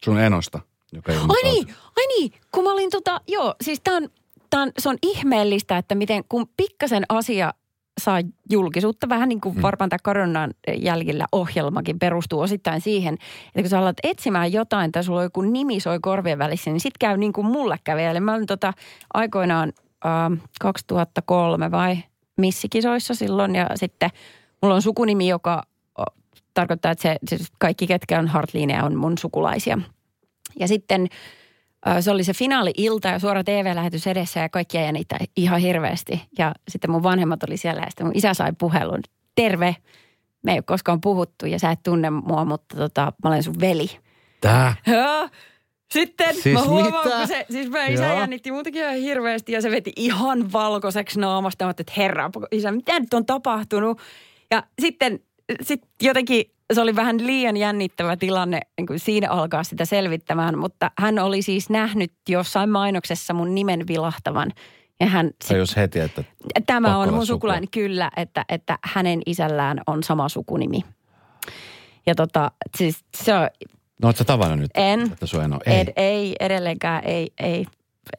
Sun 0.05 0.21
enosta. 0.21 0.61
joka 0.93 1.13
ei 1.13 1.19
Ai 1.19 1.53
niin, 1.53 1.75
ai 1.97 2.07
niin, 2.07 2.33
kun 2.53 2.65
mä 2.65 2.73
olin 2.73 2.91
tota, 2.91 3.21
joo, 3.29 3.55
siis 3.61 3.81
tää 3.85 3.95
on, 3.95 4.09
tää 4.51 4.63
on, 4.63 4.73
se 4.79 4.89
on 4.89 4.97
ihmeellistä, 5.03 5.79
että 5.79 5.95
miten 5.95 6.25
kun 6.29 6.49
pikkasen 6.57 7.05
asia 7.09 7.53
saa 8.01 8.21
julkisuutta, 8.51 9.09
vähän 9.09 9.29
niin 9.29 9.41
kuin 9.41 9.63
varmaan 9.63 9.91
tämä 9.91 9.99
koronan 10.03 10.55
jäljillä 10.77 11.27
ohjelmakin 11.33 11.99
perustuu 11.99 12.41
osittain 12.41 12.81
siihen, 12.81 13.15
että 13.47 13.61
kun 13.61 13.69
sä 13.69 13.79
alat 13.79 13.97
etsimään 14.03 14.53
jotain 14.53 14.93
tai 14.93 15.05
sulla 15.05 15.19
on 15.19 15.25
joku 15.25 15.43
nimi 15.43 15.81
soi 15.81 15.99
korvien 16.03 16.39
välissä, 16.39 16.71
niin 16.71 16.81
sit 16.81 16.99
käy 16.99 17.17
niin 17.17 17.33
kuin 17.33 17.47
mulle 17.47 17.77
kävi. 17.85 18.05
Eli 18.05 18.21
mä 18.21 18.35
olin 18.35 18.47
tota 18.47 18.73
aikoinaan 19.15 19.73
äh, 20.07 20.39
2003 20.61 21.71
vai 21.71 21.99
missikisoissa 22.37 23.15
silloin 23.15 23.55
ja 23.55 23.67
sitten 23.75 24.11
mulla 24.63 24.75
on 24.75 24.83
sukunimi, 24.83 25.29
joka 25.29 25.63
tarkoittaa, 26.55 26.93
että 26.93 27.03
se, 27.03 27.17
siis 27.29 27.53
kaikki 27.59 27.87
ketkä 27.87 28.19
on 28.19 28.29
Hartliineja 28.29 28.85
on 28.85 28.97
mun 28.97 29.19
sukulaisia. 29.19 29.79
Ja 30.61 30.69
sitten 30.69 31.09
se 32.01 32.11
oli 32.11 32.25
se 32.25 32.33
finaali-ilta 32.33 33.09
ja 33.09 33.19
suora 33.19 33.45
TV-lähetys 33.45 34.07
edessä 34.07 34.41
ja 34.41 34.49
kaikkia 34.49 34.83
jänittää 34.83 35.19
ihan 35.37 35.61
hirveästi. 35.61 36.23
Ja 36.39 36.55
sitten 36.69 36.91
mun 36.91 37.03
vanhemmat 37.03 37.43
oli 37.43 37.57
siellä 37.57 37.83
ja 37.83 37.91
sitten 37.91 38.07
mun 38.07 38.17
isä 38.17 38.35
sai 38.35 38.53
puhelun. 38.59 39.01
Terve, 39.35 39.77
me 40.43 40.53
ei 40.53 40.59
ole 40.59 40.63
koskaan 40.67 41.01
puhuttu 41.01 41.47
ja 41.47 41.59
sä 41.59 41.71
et 41.71 41.83
tunne 41.83 42.11
mua, 42.11 42.45
mutta 42.45 42.77
tota, 42.77 43.13
mä 43.25 43.31
olen 43.31 43.43
sun 43.43 43.61
veli. 43.61 43.91
Tää? 44.41 44.75
Joo. 44.87 45.29
Sitten 45.93 46.35
Siis 46.35 46.55
mä 46.55 46.63
huomaan, 46.63 47.05
mitä? 47.05 47.17
kun 47.17 47.29
se, 47.29 47.47
siis 47.51 47.71
mä 47.71 47.87
isä 47.87 48.05
Joo. 48.05 48.19
jännitti 48.19 48.51
muutakin 48.51 48.83
ihan 48.83 48.95
hirveästi 48.95 49.53
ja 49.53 49.63
se 49.63 49.71
veti 49.71 49.93
ihan 49.97 50.53
valkoiseksi 50.53 51.21
naamasta. 51.21 51.65
Mä 51.65 51.71
että 51.71 51.93
herra, 51.97 52.31
isä, 52.51 52.73
mitä 52.73 53.01
nyt 53.01 53.15
on 53.15 53.27
tapahtunut? 53.27 54.01
Ja 54.51 54.63
sitten 54.83 55.21
sit 55.63 55.83
jotenkin 56.03 56.45
se 56.73 56.81
oli 56.81 56.97
vähän 56.97 57.27
liian 57.27 57.57
jännittävä 57.57 58.17
tilanne 58.17 58.61
niin 58.77 58.87
kuin 58.87 58.99
siinä 58.99 59.31
alkaa 59.31 59.65
sitä 59.65 59.85
selvittämään, 59.85 60.59
mutta 60.59 60.91
hän 60.99 61.19
oli 61.19 61.43
siis 61.43 61.71
nähnyt 61.71 62.13
jossain 62.29 62.71
mainoksessa 62.71 63.35
mun 63.35 63.55
nimen 63.55 63.87
vilahtavan. 63.89 64.53
Ja 65.01 65.07
hän, 65.07 65.31
Se 65.45 65.57
jos 65.59 65.77
heti, 65.77 66.01
että 66.01 66.25
tämä 66.67 66.99
on 66.99 67.09
mun 67.09 67.13
sukua. 67.13 67.27
sukulainen, 67.27 67.69
kyllä, 67.71 68.11
että, 68.17 68.45
että 68.49 68.79
hänen 68.85 69.23
isällään 69.27 69.81
on 69.87 70.03
sama 70.03 70.29
sukunimi. 70.29 70.81
Ja 72.07 72.15
tota, 72.15 72.51
siis 72.77 73.05
se 73.17 73.35
on, 73.35 73.49
no 74.03 74.09
oot 74.09 74.17
sä 74.17 74.25
tavannut 74.25 74.59
nyt, 74.59 74.71
En. 74.75 75.03
että 75.13 75.27
sun 75.27 75.45
eno? 75.45 75.59
Ei. 75.67 75.81
Ed, 75.81 75.93
ei 75.97 76.37
edelleenkään, 76.41 77.05
ei, 77.05 77.33
ei, 77.39 77.67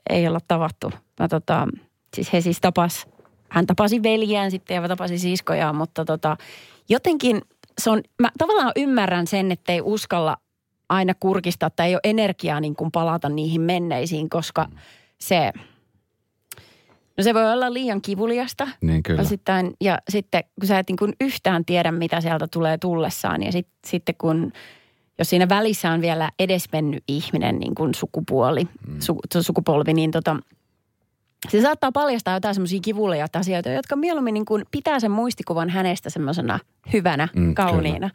ei 0.09 0.27
olla 0.27 0.39
tavattu. 0.47 0.91
Mä 1.19 1.27
tota, 1.27 1.67
siis 2.15 2.33
he 2.33 2.41
siis 2.41 2.61
tapas, 2.61 3.07
hän 3.49 3.67
tapasi 3.67 4.03
veljään 4.03 4.51
sitten 4.51 4.75
ja 4.75 4.87
tapasi 4.87 5.17
siskojaan, 5.19 5.75
mutta 5.75 6.05
tota, 6.05 6.37
jotenkin 6.89 7.41
se 7.77 7.89
on, 7.89 8.01
mä 8.21 8.29
tavallaan 8.37 8.71
ymmärrän 8.75 9.27
sen, 9.27 9.51
että 9.51 9.71
ei 9.71 9.81
uskalla 9.81 10.37
aina 10.89 11.13
kurkistaa 11.19 11.69
tai 11.69 11.87
ei 11.87 11.95
ole 11.95 12.01
energiaa 12.03 12.59
niin 12.59 12.75
kuin 12.75 12.91
palata 12.91 13.29
niihin 13.29 13.61
menneisiin, 13.61 14.29
koska 14.29 14.69
se, 15.19 15.51
no 17.17 17.23
se 17.23 17.33
voi 17.33 17.53
olla 17.53 17.73
liian 17.73 18.01
kivuliasta 18.01 18.67
Niin 18.81 19.03
kyllä. 19.03 19.21
osittain. 19.21 19.73
Ja 19.81 19.99
sitten 20.09 20.43
kun 20.59 20.67
sä 20.67 20.79
et 20.79 20.87
niin 20.87 20.97
kuin 20.97 21.13
yhtään 21.21 21.65
tiedä, 21.65 21.91
mitä 21.91 22.21
sieltä 22.21 22.47
tulee 22.47 22.77
tullessaan 22.77 23.43
ja 23.43 23.51
sit, 23.51 23.67
sitten 23.87 24.15
kun, 24.17 24.51
jos 25.19 25.29
siinä 25.29 25.49
välissä 25.49 25.91
on 25.91 26.01
vielä 26.01 26.31
edesmennyt 26.39 27.03
ihminen, 27.07 27.59
niin 27.59 27.75
kuin 27.75 27.95
sukupuoli, 27.95 28.67
mm. 28.87 28.99
su, 28.99 29.19
sukupolvi, 29.41 29.93
niin 29.93 30.11
tota, 30.11 30.35
se 31.49 31.61
saattaa 31.61 31.91
paljastaa 31.91 32.33
jotain 32.33 32.55
semmoisia 32.55 32.79
kivuliaita 32.79 33.39
asioita, 33.39 33.69
jotka 33.69 33.95
mieluummin 33.95 34.33
niin 34.33 34.45
kuin 34.45 34.65
pitää 34.71 34.99
sen 34.99 35.11
muistikuvan 35.11 35.69
hänestä 35.69 36.09
semmoisena 36.09 36.59
hyvänä, 36.93 37.27
Mm, 37.35 37.55
kauniina. 37.55 38.09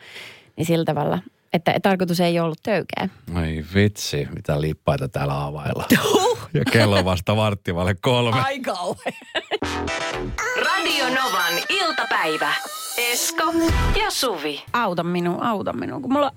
Niin 0.56 0.66
sillä 0.66 0.84
tavalla, 0.84 1.18
että 1.52 1.74
tarkoitus 1.82 2.20
ei 2.20 2.40
ollut 2.40 2.58
töykeä. 2.62 3.08
Ai 3.34 3.64
vitsi, 3.74 4.28
mitä 4.34 4.60
lippaita 4.60 5.08
täällä 5.08 5.44
availla. 5.46 5.84
ja 6.54 6.64
kello 6.72 6.96
on 6.98 7.04
vasta 7.04 7.36
varttivalle 7.36 7.94
kolme. 7.94 8.40
Ai. 8.40 8.60
Radio 10.56 11.04
Novan 11.08 11.54
iltapäivä. 11.68 12.52
Esko 13.12 13.52
ja 14.02 14.10
Suvi. 14.10 14.62
auta 14.72 15.02
minua, 15.02 15.48
auta 15.48 15.72
minua. 15.72 16.00
Kun 16.00 16.12
mulla, 16.12 16.32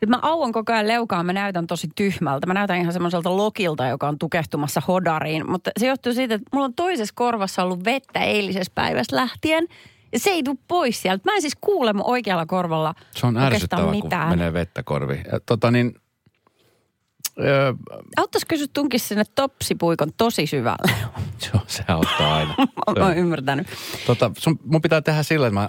nyt 0.00 0.10
mä 0.10 0.18
auon 0.22 0.52
koko 0.52 0.72
ajan 0.72 0.88
leukaa, 0.88 1.22
mä 1.22 1.32
näytän 1.32 1.66
tosi 1.66 1.88
tyhmältä. 1.96 2.46
Mä 2.46 2.54
näytän 2.54 2.78
ihan 2.80 2.92
semmoiselta 2.92 3.36
lokilta, 3.36 3.86
joka 3.86 4.08
on 4.08 4.18
tukehtumassa 4.18 4.82
hodariin. 4.88 5.50
Mutta 5.50 5.70
se 5.78 5.86
johtuu 5.86 6.12
siitä, 6.12 6.34
että 6.34 6.48
mulla 6.52 6.64
on 6.64 6.74
toisessa 6.74 7.12
korvassa 7.16 7.62
ollut 7.62 7.84
vettä 7.84 8.20
eilisessä 8.20 8.72
päivästä 8.74 9.16
lähtien. 9.16 9.66
Ja 10.12 10.18
se 10.18 10.30
ei 10.30 10.42
tule 10.42 10.56
pois 10.68 11.02
sieltä. 11.02 11.22
Mä 11.24 11.34
en 11.34 11.40
siis 11.42 11.56
kuule 11.60 11.92
mun 11.92 12.06
oikealla 12.06 12.46
korvalla 12.46 12.94
Se 13.10 13.26
on 13.26 13.36
ärsyttävää, 13.36 13.84
kun 13.84 13.94
mitään. 14.04 14.28
menee 14.28 14.52
vettä 14.52 14.82
korviin. 14.82 15.24
Ja, 15.32 15.40
tota 15.46 15.70
niin, 15.70 15.94
öö, 17.40 17.72
Auttaisiko 18.16 18.48
kysyä 18.48 18.66
tunkis 18.72 19.08
sinne 19.08 19.24
topsipuikon 19.34 20.10
tosi 20.16 20.46
syvälle? 20.46 20.92
se, 21.38 21.50
on- 21.54 21.60
se 21.66 21.84
auttaa 21.88 22.34
aina. 22.36 22.54
Mä 22.58 22.66
on- 22.86 23.02
oon 23.02 23.16
ymmärtänyt. 23.16 23.66
Tota, 24.06 24.30
sun, 24.38 24.58
mun 24.64 24.82
pitää 24.82 25.00
tehdä 25.02 25.22
sillä, 25.22 25.46
että 25.46 25.60
mä 25.60 25.68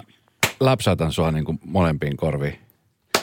läpsäytän 0.60 1.12
sua 1.12 1.30
niin 1.30 1.44
kuin 1.44 1.58
molempiin 1.66 2.16
korviin. 2.16 2.58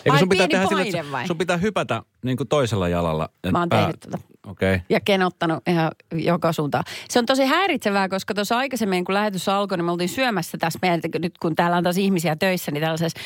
Eikö 0.06 0.18
sun 0.18 0.30
pitää 0.30 0.48
tehdä 0.48 0.66
paine 0.66 1.00
että 1.00 1.12
vai? 1.12 1.28
sun 1.28 1.38
pitää 1.38 1.58
hypätä 1.58 2.02
niin 2.24 2.38
kuin 2.38 2.48
toisella 2.48 2.88
jalalla. 2.88 3.30
et 3.44 3.52
Mä 3.52 3.60
oon 3.60 3.70
pää- 3.70 3.80
tehnyt 3.80 4.00
tota. 4.00 4.18
Okei. 4.48 4.76
Okay. 4.76 4.86
ja 4.90 5.00
kenottanut 5.00 5.64
ihan 5.68 5.92
joka 6.12 6.54
suuntaan. 6.54 6.84
Se 7.10 7.20
on 7.20 7.26
tosi 7.26 7.46
häiritsevää, 7.46 8.10
koska 8.10 8.34
tuossa 8.34 8.58
aikaisemmin, 8.58 9.06
kun 9.06 9.14
lähetys 9.14 9.50
alkoi, 9.50 9.78
niin 9.78 9.86
me 9.86 9.92
oltiin 9.92 10.10
syömässä 10.10 10.58
tässä 10.58 10.80
meidän, 10.82 11.02
nyt 11.20 11.38
kun 11.38 11.56
täällä 11.56 11.78
on 11.78 11.84
taas 11.84 11.98
ihmisiä 11.98 12.36
töissä, 12.36 12.72
niin 12.72 12.82
tällaisessa 12.82 13.20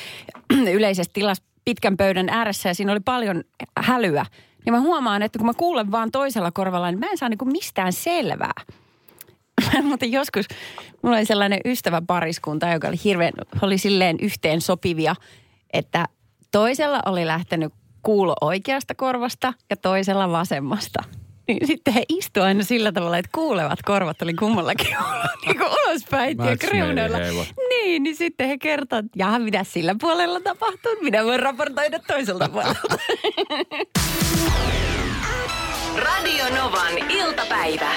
yleisessä 0.77 1.11
tilassa 1.13 1.43
pitkän 1.65 1.97
pöydän 1.97 2.29
ääressä 2.29 2.69
ja 2.69 2.75
siinä 2.75 2.91
oli 2.91 2.99
paljon 2.99 3.43
hälyä. 3.79 4.25
Niin 4.65 4.73
mä 4.73 4.79
huomaan, 4.79 5.21
että 5.21 5.39
kun 5.39 5.45
mä 5.45 5.53
kuulen 5.53 5.91
vaan 5.91 6.11
toisella 6.11 6.51
korvalla, 6.51 6.91
niin 6.91 6.99
mä 6.99 7.09
en 7.09 7.17
saa 7.17 7.29
niinku 7.29 7.45
mistään 7.45 7.93
selvää. 7.93 8.61
Mutta 9.83 10.05
joskus 10.05 10.45
mulla 11.01 11.17
oli 11.17 11.25
sellainen 11.25 11.59
ystäväpariskunta, 11.65 12.69
joka 12.69 12.87
oli 12.87 12.99
hirveän, 13.03 13.33
oli 13.61 13.77
silleen 13.77 14.17
yhteen 14.21 14.61
sopivia, 14.61 15.15
että 15.73 16.05
toisella 16.53 16.99
oli 17.05 17.27
lähtenyt 17.27 17.73
kuulo 18.03 18.35
oikeasta 18.41 18.95
korvasta 18.95 19.53
ja 19.69 19.75
toisella 19.75 20.31
vasemmasta. 20.31 21.03
Niin 21.47 21.67
sitten 21.67 21.93
he 21.93 22.03
istuivat 22.09 22.47
aina 22.47 22.63
sillä 22.63 22.91
tavalla, 22.91 23.17
että 23.17 23.31
kuulevat 23.35 23.81
korvat 23.85 24.21
oli 24.21 24.33
kummallakin 24.33 24.87
niin 25.45 25.57
kuin 25.57 25.69
ulospäin 25.69 26.37
ja 26.37 26.57
heaven. 26.73 26.95
Niin, 27.69 28.03
niin 28.03 28.15
sitten 28.15 28.47
he 28.47 28.57
kertovat, 28.57 29.05
että 29.05 29.19
jaha, 29.19 29.39
mitä 29.39 29.63
sillä 29.63 29.95
puolella 30.01 30.39
tapahtuu, 30.39 30.91
minä 31.01 31.25
voin 31.25 31.39
raportoida 31.39 31.99
toiselta 31.99 32.49
puolelta. 32.49 32.81
Radio 36.05 36.45
Novan 36.55 36.97
iltapäivä. 37.09 37.89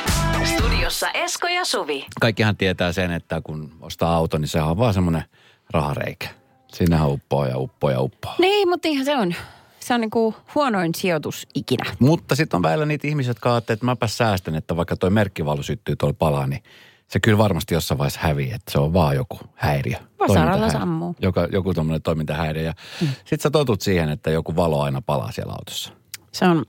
Studiossa 0.44 1.10
Esko 1.10 1.48
ja 1.48 1.64
Suvi. 1.64 2.06
Kaikkihan 2.20 2.56
tietää 2.56 2.92
sen, 2.92 3.12
että 3.12 3.40
kun 3.44 3.76
ostaa 3.80 4.14
auto, 4.14 4.38
niin 4.38 4.48
sehän 4.48 4.68
on 4.68 4.78
vaan 4.78 4.94
semmoinen 4.94 5.24
rahareikä. 5.70 6.45
Siinähän 6.72 7.10
uppoo 7.10 7.46
ja 7.46 7.58
uppoo 7.58 7.90
ja 7.90 8.00
uppoo. 8.00 8.34
niin, 8.38 8.68
mutta 8.68 8.88
ihan 8.88 9.04
se 9.04 9.16
on, 9.16 9.34
se 9.80 9.94
on 9.94 10.00
niin 10.00 10.10
kuin 10.10 10.34
huonoin 10.54 10.94
sijoitus 10.94 11.46
ikinä. 11.54 11.84
Mutta 11.98 12.34
sitten 12.34 12.58
on 12.58 12.62
välillä 12.62 12.86
niitä 12.86 13.08
ihmisiä, 13.08 13.30
jotka 13.30 13.52
ajattelee, 13.52 13.74
että 13.74 13.86
mäpä 13.86 14.06
säästän, 14.06 14.54
että 14.54 14.76
vaikka 14.76 14.96
toi 14.96 15.10
merkkivalo 15.10 15.62
syttyy 15.62 15.96
tuolla 15.96 16.16
palaa, 16.18 16.46
niin 16.46 16.62
se 17.08 17.20
kyllä 17.20 17.38
varmasti 17.38 17.74
jossain 17.74 17.98
vaiheessa 17.98 18.20
hävii, 18.22 18.52
että 18.52 18.72
se 18.72 18.78
on 18.78 18.92
vaan 18.92 19.16
joku 19.16 19.38
häiriö. 19.54 19.96
Vasaralla 20.18 20.70
sammuu. 20.70 21.16
Joka, 21.20 21.48
joku 21.52 21.74
tämmöinen 21.74 22.02
toimintahäiriö. 22.02 22.62
Ja 22.62 22.74
mm. 23.00 23.08
sitten 23.08 23.40
sä 23.40 23.50
totut 23.50 23.80
siihen, 23.80 24.08
että 24.08 24.30
joku 24.30 24.56
valo 24.56 24.82
aina 24.82 25.02
palaa 25.02 25.32
siellä 25.32 25.52
autossa. 25.52 25.92
Se 26.32 26.44
on, 26.44 26.64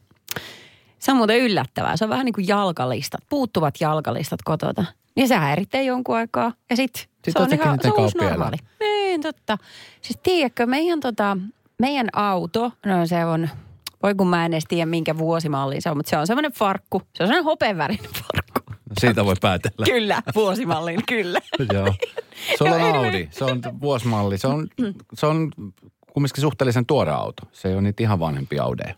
se 0.99 1.11
on 1.11 1.17
muuten 1.17 1.37
yllättävää. 1.37 1.97
Se 1.97 2.03
on 2.03 2.09
vähän 2.09 2.25
niin 2.25 2.33
kuin 2.33 2.47
jalkalistat, 2.47 3.21
puuttuvat 3.29 3.75
jalkalistat 3.79 4.39
kotota. 4.45 4.85
Niin 5.17 5.27
se 5.27 5.35
häiritsee 5.35 5.83
jonkun 5.83 6.15
aikaa. 6.15 6.53
Ja 6.69 6.75
sitten 6.75 7.03
Sit 7.25 7.33
se 7.37 7.43
on 7.43 7.53
ihan 7.53 7.79
se 7.81 7.91
on 7.91 7.99
uusi 7.99 8.17
normaali. 8.17 8.57
Niin, 8.79 9.21
totta. 9.21 9.57
Siis 10.01 10.19
tiedätkö, 10.23 10.65
meidän, 10.65 10.99
tota, 10.99 11.37
meidän 11.79 12.09
auto, 12.13 12.71
no 12.85 13.05
se 13.05 13.25
on, 13.25 13.49
voi 14.03 14.15
kun 14.15 14.27
mä 14.27 14.45
en 14.45 14.53
edes 14.53 14.63
tiedä 14.67 14.85
minkä 14.85 15.17
vuosimalli 15.17 15.81
se 15.81 15.89
on, 15.89 15.97
mutta 15.97 16.09
se 16.09 16.17
on 16.17 16.27
semmoinen 16.27 16.51
farkku. 16.51 17.01
Se 17.01 17.23
on 17.23 17.27
semmoinen 17.27 17.43
hopeavärinen 17.43 18.11
farkku. 18.13 18.61
No 18.69 18.93
siitä 18.99 19.25
voi 19.25 19.35
päätellä. 19.41 19.85
Kyllä, 19.85 20.21
vuosimallin, 20.35 21.01
kyllä. 21.07 21.39
Joo. 21.73 21.93
Se 22.57 22.63
on 22.63 22.81
Audi, 22.81 23.27
se 23.31 23.43
on 23.43 23.61
vuosimalli, 23.81 24.37
se 24.37 24.47
on, 24.47 24.67
se 25.13 25.25
on 25.25 25.51
kumminkin 26.13 26.41
suhteellisen 26.41 26.85
tuore 26.85 27.11
auto. 27.11 27.43
Se 27.51 27.67
ei 27.67 27.73
ole 27.73 27.81
niitä 27.81 28.03
ihan 28.03 28.19
vanhempia 28.19 28.63
Audeja. 28.63 28.95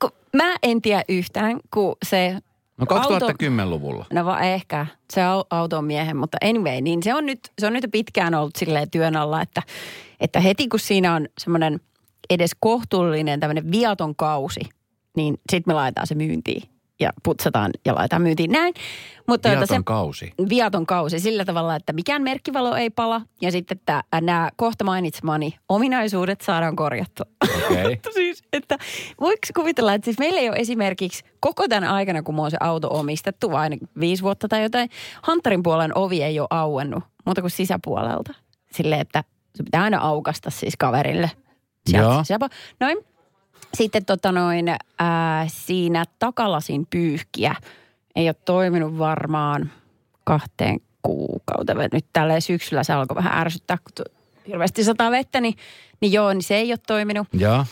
Kun 0.00 0.10
mä 0.36 0.56
en 0.62 0.82
tiedä 0.82 1.04
yhtään, 1.08 1.60
kun 1.74 1.96
se 2.06 2.40
No 2.80 2.86
2010-luvulla. 2.86 4.06
No 4.12 4.24
va, 4.24 4.40
ehkä. 4.40 4.86
Se 5.12 5.26
on 5.26 5.44
auton 5.50 5.84
miehen, 5.84 6.16
mutta 6.16 6.38
anyway, 6.44 6.80
niin 6.80 7.02
se 7.02 7.14
on 7.14 7.26
nyt, 7.26 7.40
se 7.58 7.66
on 7.66 7.72
nyt 7.72 7.84
pitkään 7.92 8.34
ollut 8.34 8.56
silleen 8.56 8.90
työn 8.90 9.16
alla, 9.16 9.42
että, 9.42 9.62
että 10.20 10.40
heti 10.40 10.68
kun 10.68 10.80
siinä 10.80 11.14
on 11.14 11.28
semmoinen 11.38 11.80
edes 12.30 12.50
kohtuullinen 12.60 13.40
tämmöinen 13.40 13.70
viaton 13.70 14.16
kausi, 14.16 14.60
niin 15.16 15.40
sitten 15.50 15.70
me 15.70 15.74
laitetaan 15.74 16.06
se 16.06 16.14
myyntiin. 16.14 16.62
Ja 17.00 17.10
putsataan 17.24 17.70
ja 17.84 17.94
laitetaan 17.94 18.22
myyntiin 18.22 18.50
näin. 18.52 18.74
Mutta 19.28 19.48
tuota, 19.48 19.60
Viaton 19.60 19.84
kausi. 19.84 20.32
viaton 20.48 20.86
kausi 20.86 21.20
sillä 21.20 21.44
tavalla, 21.44 21.76
että 21.76 21.92
mikään 21.92 22.22
merkkivalo 22.22 22.76
ei 22.76 22.90
pala 22.90 23.20
ja 23.40 23.52
sitten 23.52 23.78
että 23.78 24.04
nämä 24.20 24.50
kohta 24.56 24.84
mainitsemani 24.84 25.54
ominaisuudet 25.68 26.40
saadaan 26.40 26.76
korjattua. 26.76 27.26
Mutta 27.90 28.10
siis, 28.14 28.42
että 28.52 28.78
voiko 29.20 29.38
kuvitella, 29.56 29.94
että 29.94 30.04
siis 30.04 30.18
meillä 30.18 30.40
ei 30.40 30.48
ole 30.48 30.56
esimerkiksi 30.56 31.24
koko 31.40 31.68
tämän 31.68 31.84
aikana, 31.90 32.22
kun 32.22 32.34
mä 32.34 32.42
oon 32.42 32.50
se 32.50 32.56
auto 32.60 32.88
omistettu, 32.98 33.50
vai 33.50 33.60
aina 33.60 33.76
viisi 34.00 34.22
vuotta 34.22 34.48
tai 34.48 34.62
jotain, 34.62 34.90
Hunterin 35.26 35.62
puolen 35.62 35.98
ovi 35.98 36.22
ei 36.22 36.40
ole 36.40 36.48
auennut, 36.50 37.04
muuta 37.26 37.40
kuin 37.40 37.50
sisäpuolelta. 37.50 38.34
Silleen, 38.72 39.00
että 39.00 39.24
se 39.56 39.62
pitää 39.62 39.82
aina 39.82 39.98
aukasta 39.98 40.50
siis 40.50 40.74
kaverille. 40.78 41.30
Sieltä 41.90 42.08
Joo. 42.12 42.22
sisäpu- 42.22 42.48
Noin. 42.80 42.98
Sitten 43.74 44.04
tota 44.04 44.32
noin, 44.32 44.68
ää, 44.98 45.46
siinä 45.48 46.04
takalasin 46.18 46.86
pyyhkiä 46.90 47.54
ei 48.16 48.28
ole 48.28 48.36
toiminut 48.44 48.98
varmaan 48.98 49.70
kahteen 50.24 50.80
kuukauteen. 51.02 51.90
Nyt 51.92 52.06
tällä 52.12 52.40
syksyllä 52.40 52.84
se 52.84 52.92
alkoi 52.92 53.16
vähän 53.16 53.38
ärsyttää, 53.38 53.78
kun 53.78 54.06
hirveästi 54.46 54.84
sataa 54.84 55.10
vettä, 55.10 55.40
niin, 55.40 55.54
niin 56.00 56.12
joo, 56.12 56.32
niin 56.32 56.42
se 56.42 56.56
ei 56.56 56.72
ole 56.72 56.78
toiminut. 56.86 57.28
Joo. 57.32 57.64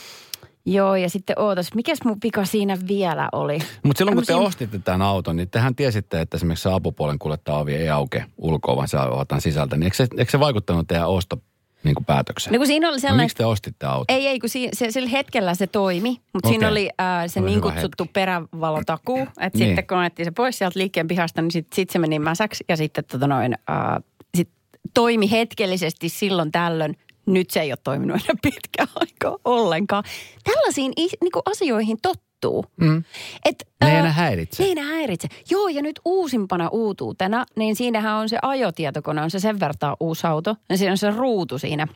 Joo, 0.66 0.96
ja 0.96 1.10
sitten 1.10 1.38
ootas, 1.38 1.74
mikäs 1.74 1.98
mun 2.04 2.16
vika 2.22 2.44
siinä 2.44 2.78
vielä 2.88 3.28
oli? 3.32 3.58
Mutta 3.82 3.98
silloin 3.98 4.16
kun 4.16 4.24
te 4.24 4.32
Tämmösiä- 4.32 4.48
ostitte 4.48 4.78
tämän 4.78 5.02
auton, 5.02 5.36
niin 5.36 5.50
tehän 5.50 5.74
tiesitte, 5.74 6.20
että 6.20 6.36
esimerkiksi 6.36 6.62
se 6.62 6.72
apupuolen 6.72 7.18
kuljettava 7.18 7.58
ovi 7.58 7.74
ei 7.74 7.90
auke 7.90 8.24
ulkoa, 8.38 8.76
vaan 8.76 8.88
se 8.88 8.96
avataan 8.96 9.40
sisältä. 9.40 9.76
Niin 9.76 9.82
eikö 9.82 9.96
se, 9.96 10.06
eikö 10.16 10.30
se 10.30 10.40
vaikuttanut 10.40 10.88
teidän 10.88 11.08
osto 11.08 11.36
niin 11.84 11.94
kuin 11.94 12.04
päätökseen? 12.04 12.52
No 12.52 12.58
kun 12.58 12.66
siinä 12.66 12.88
oli 12.88 12.96
no, 12.96 13.00
sellainen... 13.00 13.24
miksi 13.24 13.36
te 13.36 13.44
ostitte 13.46 13.86
auton? 13.86 14.04
Ei, 14.08 14.26
ei, 14.26 14.38
kun 14.38 14.48
siinä, 14.48 14.70
se, 14.74 14.90
sillä 14.90 15.08
hetkellä 15.08 15.54
se 15.54 15.66
toimi, 15.66 16.10
mutta 16.10 16.48
Okei. 16.48 16.50
siinä 16.50 16.68
oli 16.68 16.90
ää, 16.98 17.28
se 17.28 17.40
Oli 17.40 17.50
niin 17.50 17.60
kutsuttu 17.60 18.06
perävalotakuu, 18.12 19.18
että 19.20 19.58
Niin. 19.58 19.66
sitten 19.68 19.86
kun 19.86 19.98
ajettiin 19.98 20.26
se 20.26 20.30
pois 20.30 20.58
sieltä 20.58 20.78
liikkeen 20.78 21.08
pihasta, 21.08 21.42
niin 21.42 21.50
sitten 21.50 21.76
sit 21.76 21.90
se 21.90 21.98
meni 21.98 22.18
mäsäksi 22.18 22.64
ja 22.68 22.76
sitten 22.76 23.04
tota 23.04 23.26
noin, 23.26 23.54
ää, 23.68 24.00
sit 24.36 24.48
toimi 24.94 25.30
hetkellisesti 25.30 26.08
silloin 26.08 26.52
tällöin. 26.52 26.96
Nyt 27.26 27.50
se 27.50 27.60
ei 27.60 27.72
ole 27.72 27.78
toiminut 27.84 28.16
enää 28.24 28.38
pitkään 28.42 28.88
aikaa 28.94 29.36
ollenkaan. 29.44 30.04
Tällaisiin 30.44 30.92
is- 30.96 31.16
niinku 31.22 31.42
asioihin 31.44 31.98
tottuu. 32.40 32.64
Mm. 32.80 33.04
Et, 33.44 33.68
Ne 33.80 33.88
ei 33.88 33.94
ää, 33.94 34.00
enää 34.00 34.12
häiritse. 34.12 34.62
Ne 34.62 34.66
ei 34.66 34.72
enää 34.72 34.84
häiritse. 34.84 35.28
Joo, 35.50 35.68
ja 35.68 35.82
nyt 35.82 36.00
uusimpana 36.04 36.68
uutuutena, 36.68 37.46
niin 37.56 37.76
siinähän 37.76 38.14
on 38.14 38.28
se 38.28 38.38
ajotietokone, 38.42 39.22
on 39.22 39.30
se 39.30 39.40
sen 39.40 39.60
vertaa 39.60 39.96
uusi 40.00 40.26
auto. 40.26 40.56
Ja 40.68 40.78
siinä 40.78 40.92
on 40.92 40.98
se 40.98 41.10
ruutu 41.10 41.58
siinä 41.58 41.86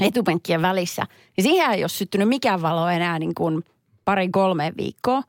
etupenkkien 0.00 0.62
välissä. 0.62 1.06
Ja 1.36 1.42
siihen 1.42 1.70
ei 1.70 1.82
ole 1.82 1.88
syttynyt 1.88 2.28
mikään 2.28 2.62
valo 2.62 2.88
enää 2.88 3.18
niin 3.18 3.34
kuin 3.34 3.64
pari 4.04 4.28
kolme 4.28 4.72
viikkoa. 4.76 5.22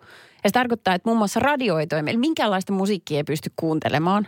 Ja 0.44 0.50
se 0.50 0.54
tarkoittaa, 0.54 0.94
että 0.94 1.10
muun 1.10 1.18
muassa 1.18 1.40
radio 1.40 1.78
ei 1.78 1.88
toimi. 1.88 2.10
Eli 2.10 2.18
minkäänlaista 2.18 2.74
musiikkia 2.74 3.18
ei 3.18 3.24
pysty 3.24 3.52
kuuntelemaan. 3.56 4.28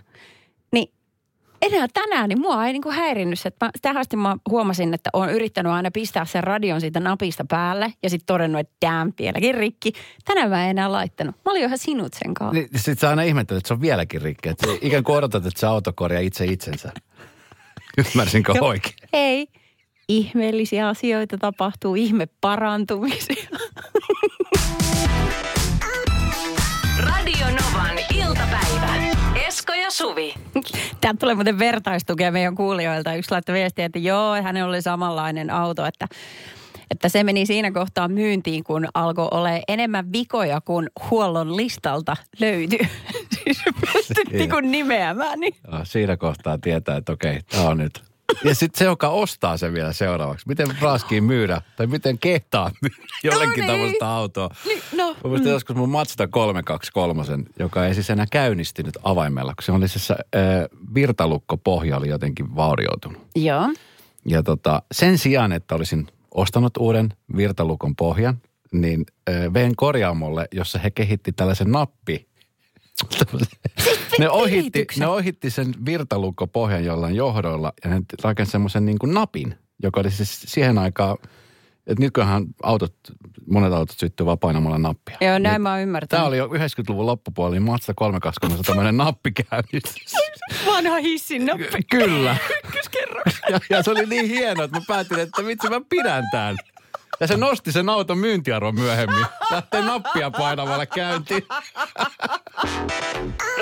Enää 1.62 1.88
tänään, 1.94 2.30
niin 2.30 2.42
mua 2.42 2.66
ei 2.66 2.74
niin 2.74 2.82
kuin 2.82 2.96
häirinnyt 2.96 3.40
se. 3.40 3.48
Että 3.48 3.66
mä, 3.66 3.72
tähän 3.82 3.98
asti 3.98 4.18
mä 4.18 4.38
huomasin, 4.50 4.94
että 4.94 5.10
olen 5.14 5.30
yrittänyt 5.30 5.72
aina 5.72 5.92
pistää 5.92 6.26
sen 6.26 6.44
radion 6.44 6.82
siitä 6.82 7.00
napista 7.00 7.46
päälle. 7.50 7.94
Ja 8.04 8.10
sitten 8.10 8.26
todennut, 8.26 8.60
että 8.60 8.88
damn, 8.88 9.14
vieläkin 9.20 9.56
rikki. 9.56 9.94
Tänään 10.26 10.50
mä 10.50 10.64
en 10.64 10.70
enää 10.70 10.92
laittanut. 10.92 11.36
Mä 11.46 11.52
olin 11.52 11.62
jo 11.62 11.68
ihan 11.68 11.78
sinut 11.78 12.14
sen 12.14 12.34
kanssa. 12.34 12.54
Niin, 12.54 12.70
Sitten 12.76 12.98
sä 12.98 13.10
aina 13.10 13.22
ihmettelet, 13.22 13.60
että 13.60 13.68
se 13.68 13.74
on 13.74 13.82
vieläkin 13.82 14.22
rikki. 14.22 14.50
Että 14.50 14.68
ikään 14.82 15.04
kuin 15.04 15.18
odotat, 15.18 15.46
että 15.46 15.60
se 15.60 15.68
auto 15.68 15.94
korjaa 15.96 16.22
itse 16.22 16.46
itsensä. 16.46 16.92
Ymmärsinkö 17.98 18.54
Joo. 18.56 18.68
oikein? 18.68 18.96
Ei. 19.14 19.48
Ihmeellisiä 20.10 20.88
asioita 20.88 21.38
tapahtuu, 21.38 21.96
ihme 21.96 22.28
parantumisia. 22.42 23.50
Ja 29.90 29.94
Suvi. 29.94 30.34
Täältä 31.02 31.20
tulee 31.20 31.36
muuten 31.36 31.60
vertaistukea 31.60 32.32
meidän 32.32 32.56
kuulijoilta. 32.56 33.14
Yksi 33.14 33.32
laittoi 33.32 33.56
viestiä, 33.56 33.86
että 33.86 34.00
joo, 34.00 34.42
hänellä 34.42 34.70
oli 34.70 34.82
samanlainen 34.82 35.50
auto, 35.50 35.86
että, 35.86 36.08
että 36.92 37.10
se 37.10 37.24
meni 37.24 37.46
siinä 37.46 37.72
kohtaa 37.72 38.08
myyntiin, 38.08 38.64
kun 38.64 38.88
alkoi 38.94 39.28
olla 39.32 39.50
enemmän 39.68 40.12
vikoja 40.12 40.62
kuin 40.62 40.90
huollon 41.10 41.58
listalta 41.58 42.16
löytyi. 42.40 42.80
siis 43.44 43.64
pystyttiin 43.94 44.50
kun 44.50 44.72
nimeämään. 44.72 45.40
Niin. 45.40 45.56
Ja 45.72 45.86
siinä 45.86 46.18
kohtaa 46.18 46.58
tietää, 46.58 46.98
että 46.98 47.12
okei, 47.12 47.40
tämä 47.50 47.70
on 47.70 47.78
nyt. 47.78 48.09
Ja 48.44 48.56
sitten 48.56 48.80
se, 48.80 48.86
joka 48.86 49.10
ostaa 49.10 49.58
sen 49.58 49.74
vielä 49.74 49.94
seuraavaksi. 49.94 50.48
Miten 50.48 50.68
raskiin 50.82 51.24
myydä, 51.24 51.62
tai 51.76 51.88
miten 51.88 52.18
kehtaa 52.20 52.72
myydä 52.82 52.96
jollekin 53.24 53.50
No 53.50 53.56
niin. 53.56 53.68
tämmöistä 53.68 54.10
autoa. 54.10 54.50
Niin, 54.66 54.82
no, 54.98 55.16
Mä 55.24 55.30
muistan 55.30 55.52
joskus 55.52 55.76
mun 55.76 55.90
Mazda 55.90 56.28
323, 56.28 57.24
joka 57.60 57.86
ei 57.86 57.94
siis 57.94 58.10
enää 58.10 58.26
käynnistynyt 58.32 58.98
avaimella, 59.04 59.54
kun 59.56 59.64
se 59.64 59.72
oli 59.72 59.88
siis 59.88 60.12
äh, 60.12 60.18
virtalukkopohja 60.94 61.98
oli 61.98 62.10
jotenkin 62.10 62.56
vaurioitunut. 62.56 63.22
Joo. 63.36 63.70
Ja 64.26 64.44
tota, 64.44 64.82
sen 64.92 65.18
sijaan, 65.18 65.52
että 65.52 65.76
olisin 65.76 66.08
ostanut 66.32 66.78
uuden 66.78 67.14
virtalukon 67.36 67.96
pohjan, 67.96 68.42
niin 68.72 69.06
äh, 69.30 69.54
vein 69.54 69.76
korjaamolle, 69.76 70.48
jossa 70.52 70.80
he 70.80 70.92
kehitti 70.92 71.32
tällaisen 71.32 71.72
nappi. 71.72 72.28
ne, 74.20 74.30
ohitti, 74.30 74.88
ne 74.98 75.08
ohitti 75.08 75.50
sen 75.50 75.74
virtalukkopohjan 75.86 76.86
jollain 76.86 77.16
johdoilla 77.16 77.74
ja 77.84 77.90
ne 77.90 78.02
rakensi 78.24 78.52
semmoisen 78.52 78.86
niin 78.86 79.00
kuin 79.00 79.14
napin, 79.14 79.56
joka 79.84 80.00
oli 80.00 80.12
siis 80.12 80.42
siihen 80.46 80.78
aikaan, 80.78 81.18
että 81.88 82.04
nykyään 82.04 82.46
autot, 82.64 82.96
monet 83.48 83.74
autot 83.74 83.98
syttyy 84.00 84.26
vaan 84.26 84.40
painamalla 84.40 84.78
nappia. 84.78 85.18
Joo, 85.22 85.40
näin 85.40 85.54
Niin 85.54 85.62
mä 85.62 85.72
oon 85.72 85.82
ymmärtänyt. 85.82 86.10
Tämä 86.10 86.26
oli 86.26 86.38
jo 86.38 86.48
90-luvun 86.48 87.06
loppupuoli, 87.06 87.56
niin 87.56 87.64
Mazda 87.64 87.94
320 87.96 88.64
tämmöinen 88.68 88.98
nappikäynnistys. 88.98 90.14
vanha 90.66 90.98
hissin 90.98 91.46
nappi. 91.46 91.84
Kyllä. 91.92 92.36
Ja, 93.50 93.60
ja, 93.70 93.84
se 93.84 93.92
oli 93.92 94.06
niin 94.06 94.26
hieno, 94.26 94.64
että 94.64 94.78
mä 94.78 94.84
päätin, 94.88 95.20
että 95.20 95.46
vitsi 95.46 95.70
mä 95.70 95.82
pidän 95.90 96.24
tämän. 96.32 96.56
Ja 97.20 97.28
se 97.28 97.38
nosti 97.38 97.72
sen 97.72 97.90
auton 97.90 98.18
myyntiarvon 98.18 98.76
myöhemmin. 98.76 99.26
Lähtee 99.52 99.82
nappia 99.82 100.32
painamalla 100.32 100.86
käyntiin. 100.86 101.44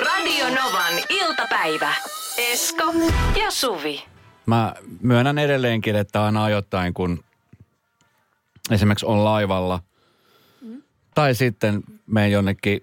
Radio 0.04 0.48
Novan 0.48 0.94
iltapäivä. 1.08 1.94
Esko 2.38 2.94
ja 3.42 3.50
Suvi. 3.50 4.04
Mä 4.46 4.74
myönnän 5.00 5.38
edelleenkin, 5.38 5.96
että 5.96 6.24
aina 6.24 6.44
ajoittain, 6.44 6.94
kun 6.94 7.24
esimerkiksi 8.70 9.06
on 9.06 9.24
laivalla 9.24 9.80
tai 11.14 11.34
sitten 11.34 11.82
menen 12.06 12.32
jonnekin 12.32 12.80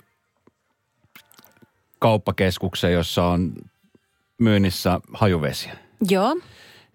kauppakeskukseen, 2.00 2.94
jossa 2.94 3.26
on 3.26 3.54
myynnissä 4.38 5.00
hajuvesiä. 5.14 5.78
Joo. 6.10 6.36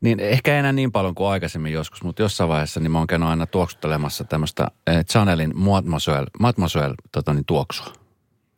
Niin 0.01 0.21
ehkä 0.21 0.59
enää 0.59 0.73
niin 0.73 0.93
paljon 0.93 1.15
kuin 1.15 1.29
aikaisemmin 1.29 1.73
joskus, 1.73 2.03
mutta 2.03 2.23
jossain 2.23 2.49
vaiheessa 2.49 2.81
niin 2.81 2.91
mä 2.91 2.99
oon 2.99 3.07
käynyt 3.07 3.29
aina 3.29 3.47
tuoksuttelemassa 3.47 4.25
tämmöistä 4.25 4.67
eh, 4.87 5.05
Chanelin 5.05 5.53
Mademoiselle, 5.55 6.27
Mademoiselle 6.41 6.95
tota 7.13 7.35
niin, 7.35 7.45
tuoksua. 7.45 7.93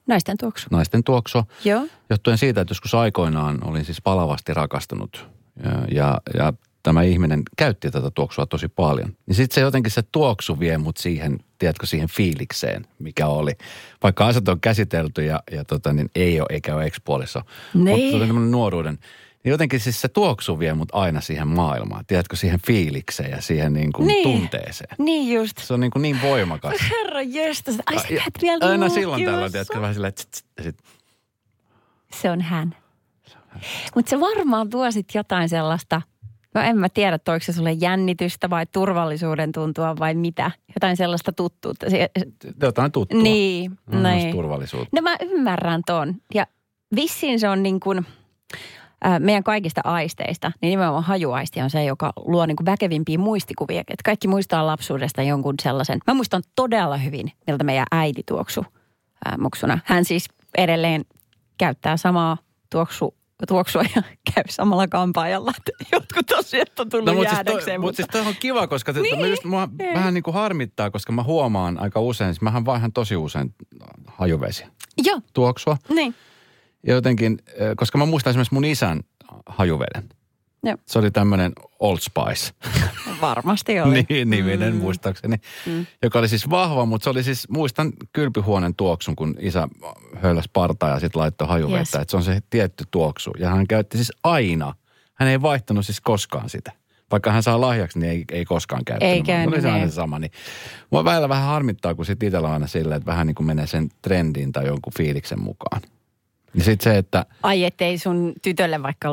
Naisten 0.07 0.37
tuoksu. 0.39 0.69
Naisten 0.71 1.05
tuoksua. 1.05 1.45
Joo. 1.65 1.87
Johtuen 2.11 2.39
siitä, 2.39 2.61
että 2.61 2.71
joskus 2.71 2.95
aikoinaan 2.95 3.59
olin 3.65 3.85
siis 3.85 4.03
palavasti 4.03 4.55
rakastunut 4.55 5.29
ja, 5.65 5.85
ja, 5.91 6.21
ja 6.39 6.53
tämä 6.83 7.03
ihminen 7.03 7.43
käytti 7.57 7.91
tätä 7.91 8.11
tuoksua 8.11 8.47
tosi 8.47 8.69
paljon. 8.69 9.17
Niin 9.27 9.35
sitten 9.35 9.55
se 9.55 9.61
jotenkin 9.61 9.93
se 9.93 10.03
tuoksu 10.03 10.61
vie 10.61 10.79
mut 10.79 10.97
siihen, 10.97 11.41
tiedätkö, 11.59 11.87
siihen 11.87 12.09
fiilikseen, 12.09 12.87
mikä 12.99 13.27
oli. 13.27 13.53
Vaikka 14.03 14.27
asiat 14.27 14.49
on 14.49 14.61
käsitelty 14.61 15.25
ja, 15.25 15.43
ja 15.51 15.65
tota, 15.65 15.93
niin 15.93 16.11
ei 16.15 16.41
ole 16.41 16.47
eikä 16.51 16.75
ole 16.75 16.85
ekspuolissa. 16.85 17.45
Niin. 17.75 17.89
Mutta 17.89 18.11
se 18.11 18.17
oli 18.17 18.27
tämmöinen 18.27 18.51
nuoruuden. 18.51 18.99
Niin 19.45 19.51
jotenkin 19.51 19.81
siis 19.81 20.01
se 20.01 20.09
tuoksu 20.09 20.59
vie 20.59 20.75
mut 20.75 20.89
aina 20.93 21.21
siihen 21.21 21.49
maailmaan. 21.49 22.05
Tiedätkö, 22.07 22.37
siihen 22.37 22.61
fiilikseen 22.67 23.31
ja 23.31 23.41
siihen 23.43 23.73
niin 23.73 23.93
kuin 23.93 24.07
Niin. 24.07 24.23
tunteeseen. 24.23 24.97
Niin 24.99 25.35
just. 25.35 25.59
Se 25.59 25.75
on 25.75 25.81
niin, 25.81 25.91
kuin 25.91 26.03
niin 26.03 26.23
voimakas. 26.23 26.75
Herra 26.91 27.23
jestas. 27.23 27.77
Ai 27.87 27.99
sä 27.99 28.07
Ja 28.11 28.21
käyt 28.21 28.43
vielä 28.43 28.71
Aina 28.71 28.89
silloin 28.89 29.25
tällöin, 29.25 29.53
tiedätkö, 29.53 29.81
vähän 29.81 29.95
silleen, 29.95 30.13
tst, 30.15 30.31
tst, 30.31 30.47
ja 30.57 30.63
sit, 30.63 30.79
Se 32.21 32.31
on 32.31 32.41
hän. 32.41 32.77
Mutta 33.95 34.11
se 34.11 34.21
varmaan 34.21 34.71
tuo 34.71 34.91
sit 34.91 35.07
jotain 35.15 35.49
sellaista, 35.49 36.03
no 36.55 36.61
en 36.61 36.79
mä 36.79 36.89
tiedä, 36.89 37.19
toiko 37.19 37.45
se 37.45 37.53
sulle 37.53 37.73
jännitystä 37.73 38.51
vai 38.51 38.67
turvallisuuden 38.67 39.53
tuntua 39.53 39.97
vai 39.99 40.15
mitä. 40.15 40.51
Jotain 40.75 40.97
sellaista 40.97 41.33
tuttuutta. 41.33 41.91
Se, 41.91 42.11
jotain 42.63 42.93
tuttua. 42.93 43.23
niin, 43.23 43.71
Mm, 43.93 44.03
niin. 44.03 44.33
turvallisuutta. 44.33 44.89
No 44.93 45.03
mä 45.03 45.17
ymmärrän 45.21 45.83
ton. 45.87 46.15
Ja 46.35 46.47
vissiin 46.97 47.41
se 47.41 47.49
on 47.49 47.63
niin 47.63 47.81
kuin, 47.81 48.07
meidän 49.19 49.43
kaikista 49.45 49.81
aisteista, 49.85 50.53
niin 50.61 50.71
nimenomaan 50.71 51.05
hajuaisti 51.05 51.61
on 51.61 51.71
se, 51.71 51.85
joka 51.85 52.13
luo 52.25 52.47
niin 52.47 52.57
kuin 52.57 52.67
väkevimpiä 52.67 53.19
muistikuvia. 53.19 53.81
Että 53.81 54.03
kaikki 54.05 54.29
muistaa 54.29 54.67
lapsuudesta 54.67 55.23
jonkun 55.23 55.55
sellaisen. 55.63 55.99
Mä 56.07 56.15
muistan 56.15 56.43
todella 56.57 56.97
hyvin, 56.97 57.33
miltä 57.47 57.65
meidän 57.65 57.87
äiti 57.93 58.23
tuoksu 58.29 58.61
äh, 59.29 59.39
muksuna. 59.39 59.79
Hän 59.85 60.05
siis 60.05 60.29
edelleen 60.59 61.05
käyttää 61.59 61.97
samaa 61.97 62.37
tuoksu 62.71 63.15
tuoksua 63.49 63.83
ja 63.97 64.03
käy 64.35 64.45
samalla 64.51 64.89
kampaajalla. 64.89 65.53
Että 65.59 65.85
jotkut 65.97 66.33
asiat 66.39 66.81
on 66.81 66.89
tullut 66.89 67.07
No, 67.07 67.13
mutta 67.15 67.29
siis, 67.29 67.37
jäädäkseen. 67.37 67.81
toi, 67.81 67.87
mut 67.87 67.97
siis 67.97 68.09
toi 68.13 68.21
on 68.21 68.35
kiva, 68.41 68.67
koska 68.67 68.93
niin, 68.93 69.19
Niin, 69.19 69.31
just 69.31 69.45
mua 69.45 69.69
ei. 69.81 69.95
vähän 69.95 70.15
niin 70.15 70.23
kuin 70.25 70.35
harmittaa, 70.35 70.91
koska 70.91 71.13
mä 71.13 71.23
huomaan 71.23 71.79
aika 71.81 72.01
usein, 72.01 72.35
siis 72.35 72.41
mähän 72.43 72.65
vaihan 72.65 72.93
tosi 72.93 73.17
usein 73.17 73.55
hajuvesi 74.07 74.65
Joo, 75.05 75.21
tuoksua. 75.33 75.77
niin. 75.89 76.15
Jotenkin, 76.87 77.39
koska 77.77 77.99
mä 77.99 78.07
muistan 78.07 78.31
esimerkiksi 78.31 78.55
mun 78.55 78.65
isän 78.65 79.01
hajuveden. 79.47 80.09
Joo. 80.65 80.77
Se 80.87 80.99
oli 80.99 81.11
tämmöinen 81.11 81.53
Old 81.79 81.99
Spice. 82.01 82.53
Varmasti 83.21 83.81
oli. 83.81 84.07
niin, 84.09 84.31
niminen 84.31 84.75
mm. 84.75 84.81
muistaakseni. 84.81 85.37
Mm. 85.67 85.87
Joka 86.03 86.19
oli 86.19 86.29
siis 86.29 86.51
vahva, 86.51 86.87
mutta 86.87 87.05
se 87.05 87.11
oli 87.11 87.23
siis, 87.23 87.49
muistan 87.49 87.93
kylpyhuoneen 88.13 88.75
tuoksun, 88.75 89.17
kun 89.17 89.37
isä 89.39 89.69
höyläsi 90.17 90.51
partaa 90.53 90.91
ja 90.91 91.01
sitten 91.01 91.21
laittoi 91.21 91.49
hajuvettä. 91.49 91.79
Yes. 91.99 92.03
Että 92.03 92.11
se 92.11 92.17
on 92.17 92.23
se 92.23 92.39
tietty 92.51 92.85
tuoksu. 92.91 93.31
Ja 93.39 93.51
hän 93.51 93.67
käytti 93.67 93.97
siis 93.97 94.13
aina, 94.25 94.75
hän 95.15 95.29
ei 95.29 95.43
vaihtanut 95.43 95.87
siis 95.87 96.01
koskaan 96.01 96.51
sitä. 96.51 96.73
Vaikka 97.11 97.33
hän 97.33 97.43
saa 97.43 97.61
lahjaksi, 97.61 97.99
niin 97.99 98.11
ei, 98.11 98.25
ei 98.33 98.45
koskaan 98.45 98.85
käyttänyt. 98.85 99.15
Ei 99.15 99.23
käynyt, 99.23 99.55
Oli 99.55 99.63
se 99.63 99.69
aina 99.69 99.85
niin. 99.85 99.93
sama. 99.93 100.19
Niin. 100.19 100.33
Mua 100.91 101.05
välillä 101.05 101.29
vähän 101.29 101.47
harmittaa, 101.49 101.95
kun 101.95 102.07
sit 102.07 102.23
itsellä 102.23 102.49
on 102.49 102.55
aina 102.55 102.67
sillä, 102.67 102.97
että 102.97 103.07
vähän 103.07 103.27
niin 103.27 103.35
kuin 103.35 103.47
menee 103.47 103.67
sen 103.67 103.89
trendin 104.03 104.53
tai 104.53 104.67
jonkun 104.67 104.93
fiiliksen 104.97 105.41
mukaan. 105.41 105.83
Ja 106.55 106.65
sitten 106.65 106.93
se, 106.93 106.99
että 106.99 107.27
Ai, 107.43 107.65
ettei 107.65 107.99
sun 107.99 108.33
tytölle 108.43 108.83
vaikka 108.83 109.09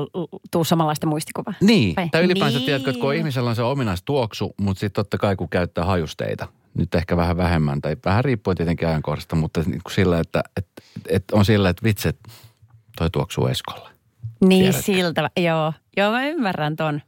tuu 0.51 0.63
samanlaista 0.63 1.07
muistikuvaa. 1.07 1.53
Niin, 1.61 1.95
Vai? 1.95 2.09
tai 2.09 2.23
ylipäänsä 2.23 2.57
Niin. 2.57 2.65
tiedätkö, 2.65 2.89
että 2.89 3.01
kun 3.01 3.15
ihmisellä 3.15 3.49
on 3.49 3.55
se 3.55 3.63
ominaistuoksu, 3.63 4.53
mutta 4.61 4.79
sitten 4.79 5.03
totta 5.03 5.17
kai 5.17 5.35
kun 5.35 5.49
käyttää 5.49 5.85
hajusteita, 5.85 6.47
nyt 6.77 6.95
ehkä 6.95 7.17
vähän 7.17 7.37
vähemmän, 7.37 7.81
tai 7.81 7.95
vähän 8.05 8.25
riippuen 8.25 8.57
tietenkin 8.57 8.87
ajankohdasta, 8.87 9.35
mutta 9.35 9.59
niin 9.65 9.81
kuin 9.83 9.93
sillä, 9.93 10.19
että, 10.19 10.43
että, 10.57 10.81
että 11.09 11.35
on 11.35 11.45
sillä, 11.45 11.69
että 11.69 11.83
vitsi, 11.83 12.09
että 12.09 12.29
toi 12.97 13.09
tuoksuu 13.09 13.47
Eskolle. 13.47 13.89
Niin 14.41 14.61
Tiedätkö? 14.61 14.81
siltä, 14.81 15.29
joo. 15.37 15.73
Joo, 15.97 16.11
mä 16.11 16.25
ymmärrän 16.27 16.75
ton. 16.75 17.01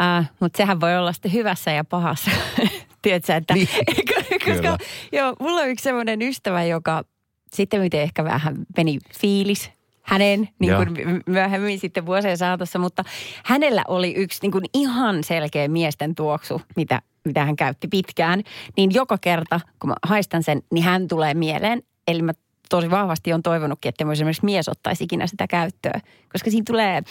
Äh, 0.00 0.30
mutta 0.40 0.56
sehän 0.56 0.80
voi 0.80 0.96
olla 0.96 1.12
sitten 1.12 1.32
hyvässä 1.32 1.70
ja 1.70 1.84
pahassa. 1.84 2.30
Tiedätkö, 3.02 3.34
että... 3.36 3.54
Niin, 3.54 3.68
koska, 4.46 4.62
kyllä. 4.62 4.78
joo, 5.12 5.36
mulla 5.40 5.60
on 5.60 5.68
yksi 5.68 5.82
semmoinen 5.82 6.22
ystävä, 6.22 6.64
joka 6.64 7.04
sitten 7.54 7.80
miten 7.80 8.00
ehkä 8.00 8.24
vähän 8.24 8.56
meni 8.76 8.98
fiilis 9.20 9.70
hänen 10.02 10.48
niin 10.58 10.76
kuin 10.76 10.92
my- 10.92 11.20
myöhemmin 11.26 11.78
sitten 11.78 12.06
vuosien 12.06 12.38
saatossa, 12.38 12.78
mutta 12.78 13.04
hänellä 13.44 13.82
oli 13.88 14.14
yksi 14.16 14.38
niin 14.42 14.52
kuin 14.52 14.64
ihan 14.74 15.24
selkeä 15.24 15.68
miesten 15.68 16.14
tuoksu, 16.14 16.62
mitä, 16.76 17.02
mitä 17.24 17.44
hän 17.44 17.56
käytti 17.56 17.88
pitkään. 17.88 18.42
Niin 18.76 18.94
joka 18.94 19.18
kerta, 19.18 19.60
kun 19.78 19.90
mä 19.90 19.94
haistan 20.02 20.42
sen, 20.42 20.62
niin 20.72 20.84
hän 20.84 21.08
tulee 21.08 21.34
mieleen. 21.34 21.82
Eli 22.08 22.22
mä 22.22 22.32
tosi 22.70 22.90
vahvasti 22.90 23.32
on 23.32 23.42
toivonutkin, 23.42 23.88
että 23.88 24.12
esimerkiksi 24.12 24.44
mies 24.44 24.68
ottaisi 24.68 25.04
ikinä 25.04 25.26
sitä 25.26 25.46
käyttöön, 25.46 26.00
koska 26.32 26.50
siinä 26.50 26.64
tulee 26.66 27.02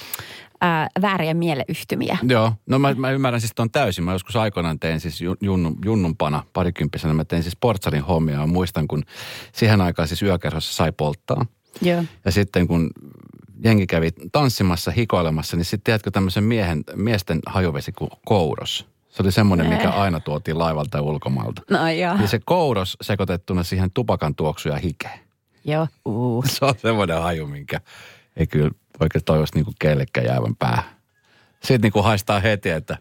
ää, 0.62 0.88
vääriä 1.02 1.34
mieleyhtymiä. 1.34 2.18
Joo, 2.24 2.54
no 2.66 2.80
mä, 2.80 2.94
mä 2.94 3.12
ymmärrän 3.12 3.42
siis 3.42 3.54
ton 3.56 3.72
täysin. 3.72 4.04
Mä 4.04 4.14
joskus 4.14 4.36
aikoinaan 4.36 4.80
tein 4.80 5.00
siis 5.00 5.22
ju- 5.22 5.38
junnun, 5.42 5.78
junnumpana, 5.86 6.44
parikymppisenä, 6.54 7.14
mä 7.14 7.26
tein 7.26 7.44
siis 7.44 7.56
portsalin 7.56 8.04
hommia. 8.04 8.40
Ja 8.40 8.48
muistan, 8.48 8.88
kun 8.88 9.04
siihen 9.52 9.82
aikaan 9.82 10.08
siis 10.08 10.22
yökerhossa 10.22 10.74
sai 10.74 10.92
polttaa. 10.92 11.46
Joo. 11.82 12.04
Ja 12.26 12.32
sitten 12.32 12.68
kun 12.68 12.90
jengi 13.64 13.88
kävi 13.88 14.10
tanssimassa, 14.32 14.92
hikoilemassa, 14.92 15.58
niin 15.58 15.66
sitten 15.66 15.84
tiedätkö 15.84 16.12
tämmöisen 16.12 16.44
miehen, 16.44 16.84
miesten 16.96 17.40
hajuvesi 17.46 17.92
kuin 17.92 18.12
kouros. 18.26 18.88
Se 19.10 19.24
oli 19.24 19.32
semmoinen, 19.32 19.70
mikä 19.70 19.90
aina 19.90 20.20
tuotiin 20.20 20.60
laivalta 20.60 20.98
ja 20.98 21.02
ulkomailta. 21.02 21.62
No 21.70 21.90
joo. 21.90 22.16
Ja 22.22 22.28
se 22.28 22.40
kouros 22.46 22.98
sekoitettuna 23.02 23.64
siihen 23.64 23.92
tupakan 23.92 24.36
tuoksu 24.36 24.70
ja 24.70 24.76
hikeen. 24.76 25.20
Joo. 25.66 25.88
Uh. 26.06 26.46
Se 26.50 26.66
on 26.66 26.74
semmoinen 26.78 27.22
haju, 27.22 27.48
minkä 27.48 27.80
ei 28.38 28.48
kyllä 28.48 28.72
oikein 29.00 29.24
toivoisi 29.26 29.56
niinku 29.56 29.74
kellekään 29.80 30.26
jäävän 30.28 30.56
päähän. 30.56 30.84
Sitten 31.62 31.82
niinku 31.82 32.02
haistaa 32.02 32.40
heti, 32.40 32.70
että 32.70 32.98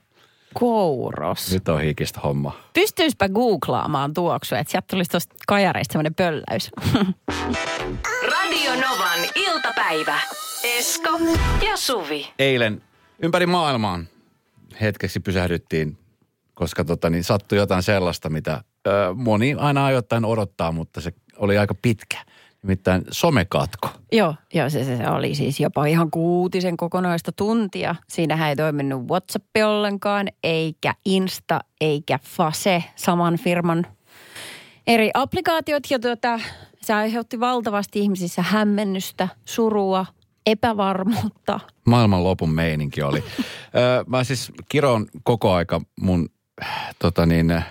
Kouros. 0.55 1.53
nyt 1.53 1.69
on 1.69 1.81
hikistä 1.81 2.21
homma. 2.21 2.57
Pystyispä 2.75 3.29
googlaamaan 3.29 4.15
tuoksua, 4.15 4.59
että 4.59 4.71
sieltä 4.71 4.87
tulisi 4.91 5.11
tuosta 5.11 5.35
kajareista 5.49 5.93
semmoinen 5.93 6.15
pölläys. 6.15 6.71
Radio 8.33 8.73
Novan 8.75 9.21
iltapäivä. 9.35 10.21
Esko 10.65 11.19
ja 11.67 11.77
Suvi. 11.77 12.29
Eilen 12.39 12.83
ympäri 13.23 13.47
maailmaan 13.47 14.09
hetkeksi 14.81 15.21
pysähdyttiin, 15.21 15.99
koska 16.55 16.85
tota, 16.85 17.11
niin 17.11 17.25
sattui 17.25 17.59
jotain 17.59 17.83
sellaista, 17.83 18.31
mitä 18.31 18.65
ö, 18.87 18.91
moni 19.15 19.55
aina 19.59 19.87
ajoittain 19.87 20.25
odottaa, 20.25 20.73
mutta 20.73 21.01
se 21.01 21.13
oli 21.37 21.59
aika 21.59 21.75
pitkä. 21.83 22.19
Nimittäin 22.63 23.05
somekatko. 23.11 23.89
joo, 24.13 24.35
joo 24.55 24.71
se, 24.71 24.85
se, 24.85 24.97
se, 24.97 25.09
oli 25.09 25.35
siis 25.35 25.61
jopa 25.61 25.87
ihan 25.87 26.11
kuutisen 26.11 26.77
kokonaista 26.77 27.33
tuntia. 27.33 27.95
Siinähän 28.09 28.49
ei 28.49 28.57
toiminut 28.57 29.09
WhatsApp 29.09 29.57
ollenkaan, 29.65 30.29
eikä 30.45 30.95
Insta, 31.05 31.61
eikä 31.81 32.19
Fase, 32.23 32.85
saman 32.97 33.37
firman 33.37 33.87
eri 34.87 35.11
applikaatiot. 35.15 35.83
Ja 35.91 35.99
tuota, 35.99 36.41
se 36.81 36.95
aiheutti 36.95 37.41
valtavasti 37.41 37.99
ihmisissä 37.99 38.43
hämmennystä, 38.43 39.29
surua, 39.45 40.07
epävarmuutta. 40.47 41.61
Maailman 41.87 42.25
lopun 42.25 42.51
meininki 42.51 43.03
oli. 43.03 43.25
Ö, 43.77 44.05
mä 44.07 44.25
siis 44.25 44.53
kiroon 44.69 45.07
koko 45.23 45.53
aika 45.53 45.81
mun 46.01 46.29
äh, 46.63 46.95
tota 46.99 47.27
niin, 47.27 47.65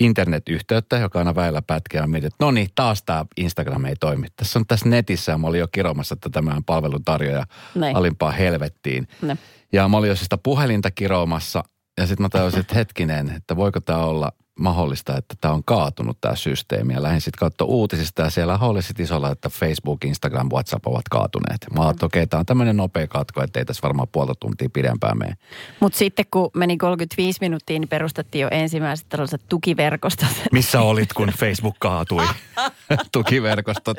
internetyhteyttä, 0.00 0.98
joka 0.98 1.18
aina 1.18 1.34
väillä 1.34 1.62
pätkiä. 1.62 2.00
Mä 2.00 2.06
mietin, 2.06 2.26
että 2.26 2.44
no 2.44 2.50
niin, 2.50 2.68
taas 2.74 3.02
tämä 3.02 3.24
Instagram 3.36 3.84
ei 3.84 3.96
toimi. 4.00 4.26
Tässä 4.36 4.58
on 4.58 4.66
tässä 4.66 4.88
netissä 4.88 5.32
ja 5.32 5.38
mä 5.38 5.46
olin 5.46 5.60
jo 5.60 5.68
kiromassa 5.72 6.16
tätä 6.16 6.42
meidän 6.42 6.64
palveluntarjoaja 6.64 7.46
Näin. 7.74 7.96
alimpaa 7.96 8.30
helvettiin. 8.30 9.08
No. 9.22 9.36
Ja 9.72 9.88
mä 9.88 9.96
olin 9.96 10.08
jo 10.08 10.16
sitä 10.16 10.38
puhelinta 10.42 10.90
kiroamassa 10.90 11.64
ja 11.98 12.06
sitten 12.06 12.24
mä 12.24 12.28
tajusin, 12.28 12.60
että 12.60 12.74
hetkinen, 12.74 13.30
että 13.30 13.56
voiko 13.56 13.80
tämä 13.80 13.98
olla 13.98 14.32
mahdollista, 14.60 15.16
että 15.16 15.34
tämä 15.40 15.54
on 15.54 15.64
kaatunut 15.64 16.20
tämä 16.20 16.36
systeemi. 16.36 16.92
Ja 16.92 17.02
lähdin 17.02 17.20
sitten 17.20 17.38
katsoa 17.38 17.66
uutisista 17.66 18.22
ja 18.22 18.30
siellä 18.30 18.58
oli 18.60 18.82
sitten 18.82 19.04
isolla, 19.04 19.30
että 19.30 19.48
Facebook, 19.48 20.04
Instagram, 20.04 20.48
WhatsApp 20.52 20.86
ovat 20.86 21.08
kaatuneet. 21.10 21.66
Mä 21.74 21.80
ajattelin, 21.80 21.94
että 21.94 22.06
okei, 22.06 22.26
tämä 22.26 22.38
on 22.38 22.46
tämmöinen 22.46 22.76
nopea 22.76 23.06
katko, 23.06 23.42
että 23.42 23.58
ei 23.58 23.64
tässä 23.64 23.82
varmaan 23.82 24.08
puolta 24.12 24.34
tuntia 24.34 24.68
pidempään 24.72 25.18
mene. 25.18 25.36
Mutta 25.80 25.98
sitten 25.98 26.24
kun 26.30 26.50
meni 26.54 26.76
35 26.76 27.38
minuuttia, 27.40 27.78
niin 27.78 27.88
perustettiin 27.88 28.42
jo 28.42 28.48
ensimmäiset 28.50 29.06
tällaiset 29.08 29.42
tukiverkostot. 29.48 30.28
Missä 30.52 30.80
olit, 30.80 31.12
kun 31.12 31.28
Facebook 31.28 31.76
kaatui? 31.78 32.24
Tukiverkostot. 33.12 33.96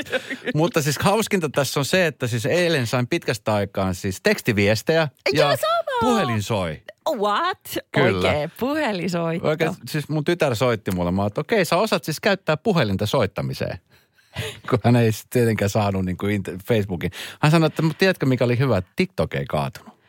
Mutta 0.55 0.81
siis 0.81 0.99
hauskinta 0.99 1.49
tässä 1.49 1.79
on 1.79 1.85
se, 1.85 2.05
että 2.05 2.27
siis 2.27 2.45
eilen 2.45 2.87
sain 2.87 3.07
pitkästä 3.07 3.53
aikaan 3.53 3.95
siis 3.95 4.19
tekstiviestejä 4.23 5.07
ja 5.33 5.57
sama. 5.57 5.99
puhelin 5.99 6.43
soi. 6.43 6.81
What? 7.15 7.57
Kyllä. 7.91 8.29
Oikein, 8.29 8.51
puhelisoitto. 8.59 9.47
Oikein, 9.47 9.71
siis 9.89 10.09
mun 10.09 10.23
tytär 10.23 10.55
soitti 10.55 10.91
mulle, 10.91 11.11
mä 11.11 11.25
että 11.25 11.41
okei, 11.41 11.65
sä 11.65 11.77
osaat 11.77 12.03
siis 12.03 12.19
käyttää 12.19 12.57
puhelinta 12.57 13.05
soittamiseen. 13.05 13.77
Kun 14.69 14.79
hän 14.83 14.95
ei 14.95 15.11
tietenkään 15.29 15.69
saanut 15.69 16.05
niin 16.05 16.17
kuin 16.17 16.43
Facebookin. 16.67 17.11
Hän 17.41 17.51
sanoi, 17.51 17.67
että 17.67 17.81
"Mut 17.81 17.97
tiedätkö 17.97 18.25
mikä 18.25 18.45
oli 18.45 18.59
hyvä, 18.59 18.77
että 18.77 18.91
TikTok 18.95 19.35
ei 19.35 19.45
kaatunut. 19.45 20.01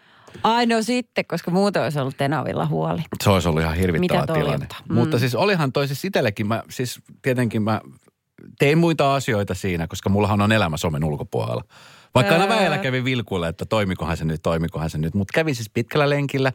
Ai 0.43 0.67
no 0.67 0.83
sitten, 0.83 1.25
koska 1.29 1.51
muuten 1.51 1.83
olisi 1.83 1.99
ollut 1.99 2.17
Tenavilla 2.17 2.67
huoli. 2.67 3.03
Se 3.25 3.31
olisi 3.31 3.49
ollut 3.49 3.63
ihan 3.63 3.77
hirvittävä 3.77 4.21
Mitä 4.21 4.35
tilanne. 4.35 4.67
Mm. 4.89 4.95
Mutta 4.95 5.19
siis 5.19 5.35
olihan 5.35 5.73
toi 5.73 5.87
siis 5.87 6.05
itsellekin, 6.05 6.47
mä 6.47 6.63
siis 6.71 7.01
tietenkin 7.23 7.63
mä 7.63 7.81
tein 8.59 8.79
muita 8.79 9.15
asioita 9.15 9.55
siinä, 9.55 9.87
koska 9.87 10.11
mullahan 10.11 10.41
on 10.41 10.53
elämä 10.53 10.77
somen 10.77 11.05
ulkopuolella. 11.05 11.65
Vaikka 12.15 12.33
aina 12.33 12.45
Ää. 12.45 12.61
väillä 12.61 12.79
kävin 12.79 13.05
vilkuille, 13.05 13.49
että 13.49 13.65
toimikohan 13.65 14.17
se 14.17 14.25
nyt, 14.25 14.43
toimikohan 14.43 14.91
se 14.91 14.99
nyt. 14.99 15.15
Mutta 15.15 15.33
kävin 15.35 15.55
siis 15.55 15.71
pitkällä 15.71 16.11
lenkillä, 16.11 16.53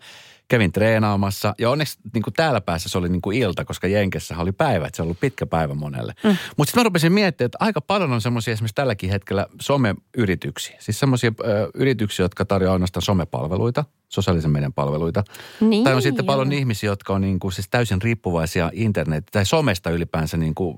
kävin 0.48 0.72
treenaamassa. 0.72 1.56
Ja 1.60 1.70
onneksi 1.70 2.00
niin 2.14 2.24
kuin 2.24 2.34
täällä 2.34 2.62
päässä 2.62 2.90
se 2.90 2.98
oli 2.98 3.10
niin 3.10 3.22
kuin 3.22 3.38
ilta, 3.38 3.66
koska 3.66 3.88
Jenkessä 3.88 4.38
oli 4.38 4.52
päivä, 4.52 4.88
että 4.88 4.96
se 4.96 5.02
on 5.02 5.06
ollut 5.06 5.20
pitkä 5.20 5.46
päivä 5.46 5.74
monelle. 5.74 6.14
Mm. 6.24 6.38
Mutta 6.58 6.70
sitten 6.70 6.80
mä 6.80 6.84
rupesin 6.84 7.14
miettimään, 7.14 7.46
että 7.46 7.58
aika 7.62 7.82
paljon 7.82 8.14
on 8.14 8.22
semmoisia 8.22 8.54
esimerkiksi 8.54 8.76
tälläkin 8.76 9.10
hetkellä 9.10 9.48
someyrityksiä. 9.62 10.78
Siis 10.80 11.00
semmoisia 11.00 11.32
yrityksiä, 11.74 12.24
jotka 12.24 12.46
tarjoaa 12.46 12.74
ainoastaan 12.74 13.02
somepalveluita, 13.02 13.86
sosiaalisen 14.10 14.52
median 14.52 14.74
palveluita. 14.74 15.24
Niin, 15.62 15.84
tai 15.84 15.96
on 15.96 16.02
sitten 16.02 16.24
joo. 16.24 16.34
paljon 16.34 16.52
ihmisiä, 16.52 16.90
jotka 16.90 17.14
on 17.14 17.22
niin 17.22 17.40
kuin 17.40 17.52
siis 17.52 17.68
täysin 17.70 18.02
riippuvaisia 18.02 18.72
internet- 18.74 19.26
tai 19.32 19.46
somesta 19.46 19.90
ylipäänsä 19.90 20.38
niin 20.38 20.56
kuin 20.56 20.78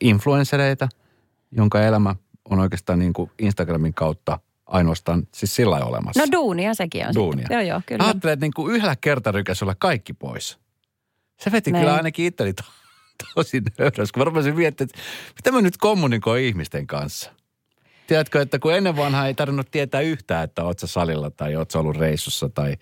influenssereita, 0.00 0.88
jonka 1.50 1.82
elämä 1.82 2.14
on 2.50 2.58
oikeastaan 2.60 2.98
niin 2.98 3.12
kuin 3.12 3.30
Instagramin 3.38 3.94
kautta 3.94 4.38
ainoastaan 4.66 5.28
siis 5.34 5.54
sillä 5.54 5.70
lailla 5.70 5.86
olemassa. 5.86 6.20
No 6.20 6.26
duunia 6.32 6.74
sekin 6.74 7.06
on 7.08 7.14
Duunia. 7.14 7.42
sitten. 7.42 7.54
Joo, 7.54 7.62
joo, 7.62 7.80
kyllä. 7.86 8.04
Ajattelee, 8.04 8.32
että 8.32 8.44
niin 8.44 8.54
kuin 8.56 8.74
yhdellä 8.74 8.96
kertarykäisyllä 9.00 9.74
kaikki 9.78 10.12
pois. 10.12 10.58
Se 11.40 11.52
veti 11.52 11.70
Näin. 11.72 11.82
kyllä 11.82 11.94
ainakin 11.96 12.26
itseni 12.26 12.52
to, 12.52 12.62
tosi 13.34 13.62
nöyräs, 13.78 14.12
kun 14.12 14.20
mä 14.20 14.24
rupesin 14.24 14.56
miettimään, 14.56 14.90
että 14.90 15.00
mitä 15.36 15.52
mä 15.52 15.60
nyt 15.60 15.76
kommunikoin 15.76 16.44
ihmisten 16.44 16.86
kanssa. 16.86 17.32
Tiedätkö, 18.06 18.42
että 18.42 18.58
kun 18.58 18.74
ennen 18.74 18.96
vanhaa 18.96 19.26
ei 19.26 19.34
tarvinnut 19.34 19.70
tietää 19.70 20.00
yhtään, 20.00 20.44
että 20.44 20.64
oot 20.64 20.78
sä 20.78 20.86
salilla 20.86 21.30
tai 21.30 21.56
oot 21.56 21.70
sä 21.70 21.78
ollut 21.78 21.96
reissussa 21.96 22.48
tai 22.48 22.76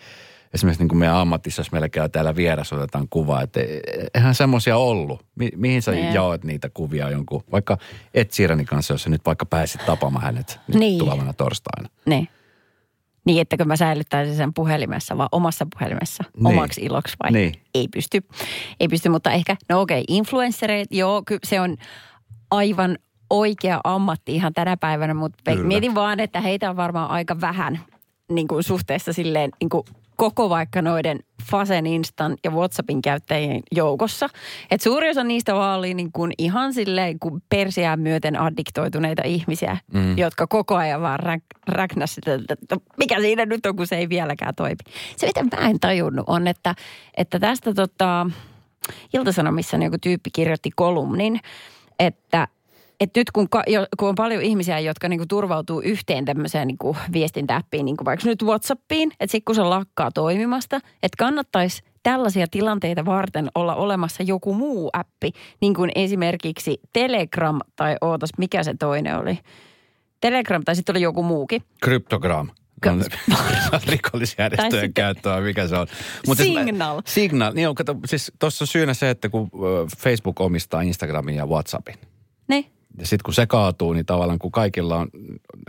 esimerkiksi 0.56 0.82
niin 0.82 0.88
kuin 0.88 0.98
meidän 0.98 1.16
ammatissa, 1.16 1.60
jos 1.60 1.72
meillä 1.72 1.88
käy 1.88 2.08
täällä 2.08 2.36
vieras, 2.36 2.72
otetaan 2.72 3.06
kuva, 3.10 3.42
että 3.42 3.60
eihän 4.14 4.34
semmoisia 4.34 4.76
ollut. 4.76 5.26
Mi- 5.34 5.50
mihin 5.56 5.82
sä 5.82 5.92
Niin. 5.92 6.14
jaoit 6.14 6.44
niitä 6.44 6.70
kuvia 6.74 7.10
jonkun, 7.10 7.44
vaikka 7.52 7.78
Ed 8.14 8.26
Sheeranin 8.32 8.66
kanssa, 8.66 8.94
jos 8.94 9.02
sä 9.02 9.10
nyt 9.10 9.26
vaikka 9.26 9.46
pääsit 9.46 9.86
tapaamaan 9.86 10.24
hänet 10.24 10.60
nyt 10.68 10.78
Niin. 10.78 10.98
tulevana 10.98 11.32
torstaina. 11.32 11.88
Niin. 12.06 12.28
Niin, 13.24 13.40
että 13.40 13.56
kun 13.56 13.68
mä 13.68 13.76
säilyttäisin 13.76 14.36
sen 14.36 14.54
puhelimessa, 14.54 15.18
vaan 15.18 15.28
omassa 15.32 15.66
puhelimessa, 15.78 16.24
Niin. 16.36 16.46
omaksi 16.46 16.80
iloksi 16.80 17.16
vai? 17.22 17.32
Niin. 17.32 17.54
Ei 17.74 17.88
pysty. 17.88 18.22
Ei 18.80 18.88
pysty, 18.88 19.08
mutta 19.08 19.32
ehkä, 19.32 19.56
no 19.68 19.80
okei, 19.80 20.04
influenssereet, 20.08 20.88
joo, 20.90 21.22
kyllä 21.26 21.40
se 21.44 21.60
on 21.60 21.76
aivan 22.50 22.98
oikea 23.30 23.80
ammatti 23.84 24.34
ihan 24.34 24.52
tänä 24.52 24.76
päivänä, 24.76 25.14
mutta 25.14 25.52
Kyllä. 25.52 25.66
mietin 25.66 25.94
vaan, 25.94 26.20
että 26.20 26.40
heitä 26.40 26.70
on 26.70 26.76
varmaan 26.76 27.10
aika 27.10 27.40
vähän 27.40 27.80
niin 28.30 28.48
kuin 28.48 28.62
suhteessa 28.62 29.12
silleen 29.12 29.50
niin 29.60 29.68
kuin 29.68 29.84
koko 30.16 30.50
vaikka 30.50 30.82
noiden 30.82 31.18
Fasen, 31.50 31.86
Instan 31.86 32.36
ja 32.44 32.50
WhatsAppin 32.50 33.02
käyttäjien 33.02 33.62
joukossa. 33.72 34.28
Et 34.70 34.80
suuri 34.80 35.10
osa 35.10 35.24
niistä 35.24 35.54
vaan 35.54 35.78
oli 35.78 35.94
niin 35.94 36.12
kuin 36.12 36.32
ihan 36.38 36.74
silleen 36.74 37.18
kuin 37.18 37.42
persiään 37.48 38.00
myöten 38.00 38.40
addiktoituneita 38.40 39.22
ihmisiä, 39.24 39.76
mm. 39.92 40.18
jotka 40.18 40.46
koko 40.46 40.76
ajan 40.76 41.02
vaan 41.02 41.20
rä, 41.20 41.38
räknäs 41.68 42.14
sitä, 42.14 42.34
että 42.48 42.76
mikä 42.96 43.20
siinä 43.20 43.46
nyt 43.46 43.66
on, 43.66 43.76
kun 43.76 43.86
se 43.86 43.96
ei 43.96 44.08
vieläkään 44.08 44.54
toimi. 44.54 44.76
Se, 45.16 45.26
mitä 45.26 45.56
mä 45.56 45.68
en 45.68 45.80
tajunnut, 45.80 46.24
on, 46.28 46.46
että, 46.46 46.74
että 47.16 47.38
tästä 47.38 47.74
tota, 47.74 48.26
Ilta-Sanomissa 49.14 49.76
joku 49.76 49.96
tyyppi 50.00 50.30
kirjoitti 50.30 50.70
kolumnin, 50.76 51.40
että 51.98 52.48
et 53.00 53.10
nyt 53.16 53.30
kun, 53.30 53.48
ka, 53.48 53.62
jo, 53.66 53.86
kun 53.98 54.08
on 54.08 54.14
paljon 54.14 54.42
ihmisiä, 54.42 54.78
jotka 54.78 55.08
niinku 55.08 55.26
turvautuu 55.28 55.80
yhteen 55.80 56.24
tämmöiseen 56.24 56.66
niinku 56.66 56.96
viestintäappiin, 57.12 57.84
niinku 57.84 58.04
vaikka 58.04 58.26
nyt 58.28 58.42
Whatsappiin, 58.42 59.12
että 59.20 59.32
sitten 59.32 59.44
kun 59.44 59.54
se 59.54 59.62
lakkaa 59.62 60.10
toimimasta, 60.10 60.76
että 60.76 61.16
kannattaisi 61.18 61.82
tällaisia 62.02 62.46
tilanteita 62.50 63.04
varten 63.04 63.48
olla 63.54 63.74
olemassa 63.74 64.22
joku 64.22 64.54
muu 64.54 64.90
appi, 64.92 65.32
niin 65.60 65.74
kuin 65.74 65.90
esimerkiksi 65.94 66.80
Telegram 66.92 67.58
tai 67.76 67.96
ootas, 68.00 68.30
mikä 68.38 68.62
se 68.62 68.74
toinen 68.78 69.18
oli? 69.18 69.38
Telegram 70.20 70.62
tai 70.64 70.76
sitten 70.76 70.92
oli 70.92 71.02
joku 71.02 71.22
muukin. 71.22 71.62
Kryptogram. 71.82 72.50
On 72.86 73.02
rikollisjärjestöjen 73.88 74.72
sitten- 74.72 74.92
käyttöä, 74.92 75.40
mikä 75.40 75.68
se 75.68 75.76
on. 75.76 75.86
Mut 76.26 76.36
siis 76.36 76.58
Signal. 76.58 77.02
Signal. 77.04 77.52
Niin 77.54 77.68
on, 77.68 77.74
kato, 77.74 77.96
siis 78.06 78.32
tuossa 78.38 78.66
syynä 78.66 78.94
se, 78.94 79.10
että 79.10 79.28
kun 79.28 79.50
Facebook 79.98 80.40
omistaa 80.40 80.80
Instagramin 80.80 81.34
ja 81.34 81.46
Whatsappin. 81.46 81.94
Ne. 82.48 82.64
Ja 82.98 83.06
sitten 83.06 83.24
kun 83.24 83.34
se 83.34 83.46
kaatuu, 83.46 83.92
niin 83.92 84.06
tavallaan 84.06 84.38
kun 84.38 84.52
kaikilla 84.52 84.96
on, 84.96 85.08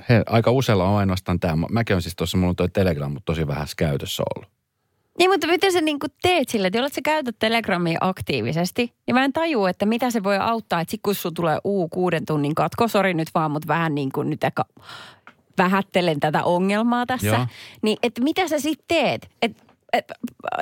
he, 0.10 0.24
aika 0.26 0.52
useilla 0.52 0.90
on 0.90 0.98
ainoastaan 0.98 1.40
tämä. 1.40 1.68
Mäkin 1.72 1.96
on 1.96 2.02
siis 2.02 2.16
tuossa, 2.16 2.38
mulla 2.38 2.50
on 2.50 2.56
toi 2.56 2.70
Telegram, 2.70 3.12
mutta 3.12 3.26
tosi 3.26 3.48
vähän 3.48 3.68
käytössä 3.78 4.24
ollut. 4.36 4.50
Niin, 5.20 5.32
mutta 5.32 5.48
miten 5.48 5.72
sä 5.72 5.82
niin 5.82 6.00
teet 6.22 6.50
sille, 6.50 6.68
että 6.68 6.90
sä 6.90 7.02
käytät 7.04 7.36
Telegramia 7.40 7.98
aktiivisesti, 8.02 8.94
niin 9.08 9.16
mä 9.16 9.26
en 9.26 9.34
tajua, 9.34 9.70
että 9.70 9.86
mitä 9.86 10.12
se 10.12 10.24
voi 10.24 10.38
auttaa, 10.38 10.82
että 10.82 10.92
sit 10.92 11.00
kun 11.04 11.16
sun 11.16 11.34
tulee 11.34 11.60
uu 11.64 11.90
kuuden 11.90 12.26
tunnin 12.26 12.56
katko, 12.56 12.88
sori 12.88 13.14
nyt 13.14 13.28
vaan, 13.36 13.52
mutta 13.52 13.68
vähän 13.68 13.96
niin 13.96 14.12
kuin 14.12 14.30
nyt 14.30 14.44
ehkä 14.44 14.64
vähättelen 15.58 16.20
tätä 16.20 16.44
ongelmaa 16.44 17.06
tässä, 17.06 17.28
Joo. 17.28 17.48
niin 17.82 17.98
että 18.04 18.24
mitä 18.24 18.48
sä 18.48 18.60
sitten 18.60 18.86
teet? 18.88 19.30
Et, 19.42 19.67
et, 19.94 20.12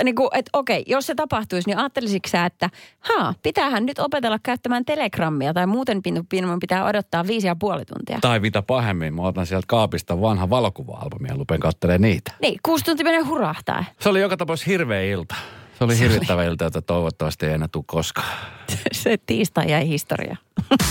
niin 0.03 0.15
kuin, 0.15 0.29
et 0.33 0.49
okei, 0.53 0.83
jos 0.87 1.05
se 1.07 1.15
tapahtuisi, 1.15 1.69
niin 1.69 1.77
ajattelisitko 1.77 2.29
sä, 2.29 2.45
että 2.45 2.69
haa, 2.99 3.33
pitäähän 3.43 3.85
nyt 3.85 3.99
opetella 3.99 4.39
käyttämään 4.43 4.85
Telegramia 4.85 5.53
tai 5.53 5.67
muuten 5.67 6.01
pin- 6.07 6.25
minun 6.33 6.59
pitää 6.59 6.85
odottaa 6.85 7.27
viisi 7.27 7.47
ja 7.47 7.55
puoli 7.55 7.85
tuntia. 7.85 8.17
Tai 8.21 8.39
mitä 8.39 8.61
pahemmin, 8.61 9.15
mä 9.15 9.21
otan 9.21 9.45
sieltä 9.45 9.65
kaapista 9.67 10.21
vanha 10.21 10.49
valokuva-albumia 10.49 11.31
ja 11.31 11.37
lupen 11.37 11.59
kattelemaan 11.59 12.01
niitä. 12.01 12.31
Niin, 12.41 12.59
kuusi 12.63 12.85
tuntia 12.85 13.03
menee 13.03 13.21
hurahtaa. 13.21 13.85
Se 13.99 14.09
oli 14.09 14.21
joka 14.21 14.37
tapauksessa 14.37 14.71
hirveä 14.71 15.01
ilta. 15.01 15.35
Se 15.77 15.83
oli 15.83 15.99
hirvittävä 15.99 16.43
ilta, 16.43 16.63
jota 16.63 16.81
toivottavasti 16.81 17.45
ei 17.45 17.53
enää 17.53 17.67
tule 17.71 17.83
koskaan. 17.87 18.37
se 18.91 19.17
tiistai 19.25 19.71
jäi 19.71 19.87
historia. 19.87 20.37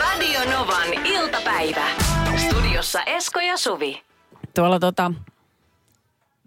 Radio 0.00 0.40
Novan 0.50 0.94
iltapäivä. 1.04 1.86
Studiossa 2.36 3.02
Esko 3.02 3.40
ja 3.40 3.56
Suvi. 3.56 4.02
tuolla 4.54 4.78
tota, 4.80 5.12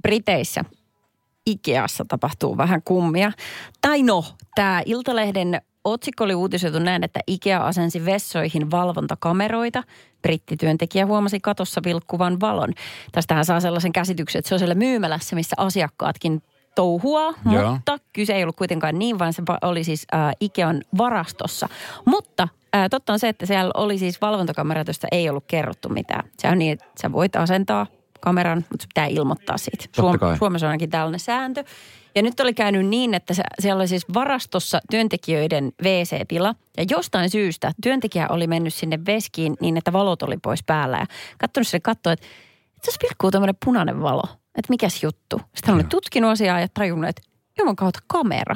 Briteissä 0.01 0.65
Ikeassa 1.45 2.05
tapahtuu 2.07 2.57
vähän 2.57 2.81
kummia. 2.85 3.31
Tai 3.81 4.03
no, 4.03 4.25
tämä 4.55 4.81
Iltalehden 4.85 5.61
otsikko 5.83 6.23
oli 6.23 6.35
uutisoitu 6.35 6.79
näin, 6.79 7.03
että 7.03 7.19
Ikea 7.27 7.67
asensi 7.67 8.05
vessoihin 8.05 8.71
valvontakameroita. 8.71 9.83
Brittityöntekijä 10.21 11.05
huomasi 11.05 11.39
katossa 11.39 11.81
vilkkuvan 11.85 12.39
valon. 12.39 12.73
Tästähän 13.11 13.45
saa 13.45 13.59
sellaisen 13.59 13.91
käsityksen, 13.91 14.39
että 14.39 14.49
se 14.49 14.55
on 14.55 14.59
siellä 14.59 14.75
myymälässä, 14.75 15.35
missä 15.35 15.55
asiakkaatkin 15.57 16.41
touhua, 16.75 17.33
Joo. 17.51 17.71
mutta 17.71 17.97
kyse 18.13 18.33
ei 18.33 18.43
ollut 18.43 18.55
kuitenkaan 18.55 18.99
niin, 18.99 19.19
vaan 19.19 19.33
se 19.33 19.43
oli 19.61 19.83
siis 19.83 20.07
äh, 20.13 20.31
Ikean 20.39 20.81
varastossa. 20.97 21.69
Mutta 22.05 22.47
äh, 22.75 22.87
totta 22.89 23.13
on 23.13 23.19
se, 23.19 23.29
että 23.29 23.45
siellä 23.45 23.71
oli 23.73 23.97
siis 23.97 24.21
valvontakamerat, 24.21 24.87
joista 24.87 25.07
ei 25.11 25.29
ollut 25.29 25.43
kerrottu 25.47 25.89
mitään. 25.89 26.29
Se 26.37 26.47
on 26.47 26.59
niin, 26.59 26.73
että 26.73 26.85
sä 27.01 27.11
voit 27.11 27.35
asentaa 27.35 27.87
kameran, 28.19 28.65
mutta 28.69 28.85
pitää 28.87 29.05
ilmoittaa 29.05 29.57
siitä. 29.57 29.85
Kai. 30.19 30.37
Suomessa 30.37 30.67
on 30.67 30.69
ainakin 30.69 30.89
tällainen 30.89 31.19
sääntö. 31.19 31.63
Ja 32.15 32.21
nyt 32.21 32.39
oli 32.39 32.53
käynyt 32.53 32.85
niin, 32.85 33.13
että 33.13 33.33
se, 33.33 33.43
siellä 33.59 33.79
oli 33.79 33.87
siis 33.87 34.05
varastossa 34.13 34.79
työntekijöiden 34.91 35.71
WC-tila. 35.83 36.55
Ja 36.77 36.85
jostain 36.89 37.29
syystä 37.29 37.71
työntekijä 37.83 38.27
oli 38.29 38.47
mennyt 38.47 38.73
sinne 38.73 38.99
veskiin 39.05 39.57
niin, 39.61 39.77
että 39.77 39.93
valot 39.93 40.21
oli 40.21 40.37
pois 40.37 40.63
päällä. 40.63 40.97
Ja 40.97 41.05
katsonut 41.37 41.67
sinne 41.67 41.81
katsoa, 41.81 42.13
että, 42.13 42.25
että 42.75 42.85
tässä 42.85 42.99
vilkkuu 43.03 43.31
tämmöinen 43.31 43.55
punainen 43.65 44.01
valo. 44.01 44.23
Että 44.55 44.69
mikäs 44.69 45.03
juttu. 45.03 45.41
Sitten 45.55 45.75
oli 45.75 45.83
tutkinut 45.83 46.31
asiaa 46.31 46.59
ja 46.59 46.67
tajunnut, 46.73 47.09
että 47.09 47.21
juman 47.59 47.75
kautta 47.75 47.99
kamera. 48.07 48.55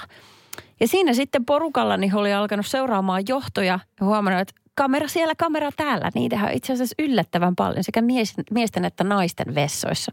Ja 0.80 0.88
siinä 0.88 1.14
sitten 1.14 1.46
porukalla 1.46 1.98
niin 1.98 2.16
oli 2.16 2.34
alkanut 2.34 2.66
seuraamaan 2.68 3.24
johtoja 3.28 3.80
ja 4.00 4.06
huomannut, 4.06 4.42
että 4.42 4.63
kamera 4.76 5.08
siellä, 5.08 5.34
kamera 5.38 5.70
täällä. 5.78 6.10
Niitähän 6.16 6.50
on 6.50 6.56
itse 6.56 6.74
asiassa 6.74 6.96
yllättävän 7.00 7.56
paljon 7.56 7.84
sekä 7.84 8.02
mies, 8.02 8.34
miesten 8.52 8.86
että 8.86 9.04
naisten 9.04 9.56
vessoissa. 9.56 10.12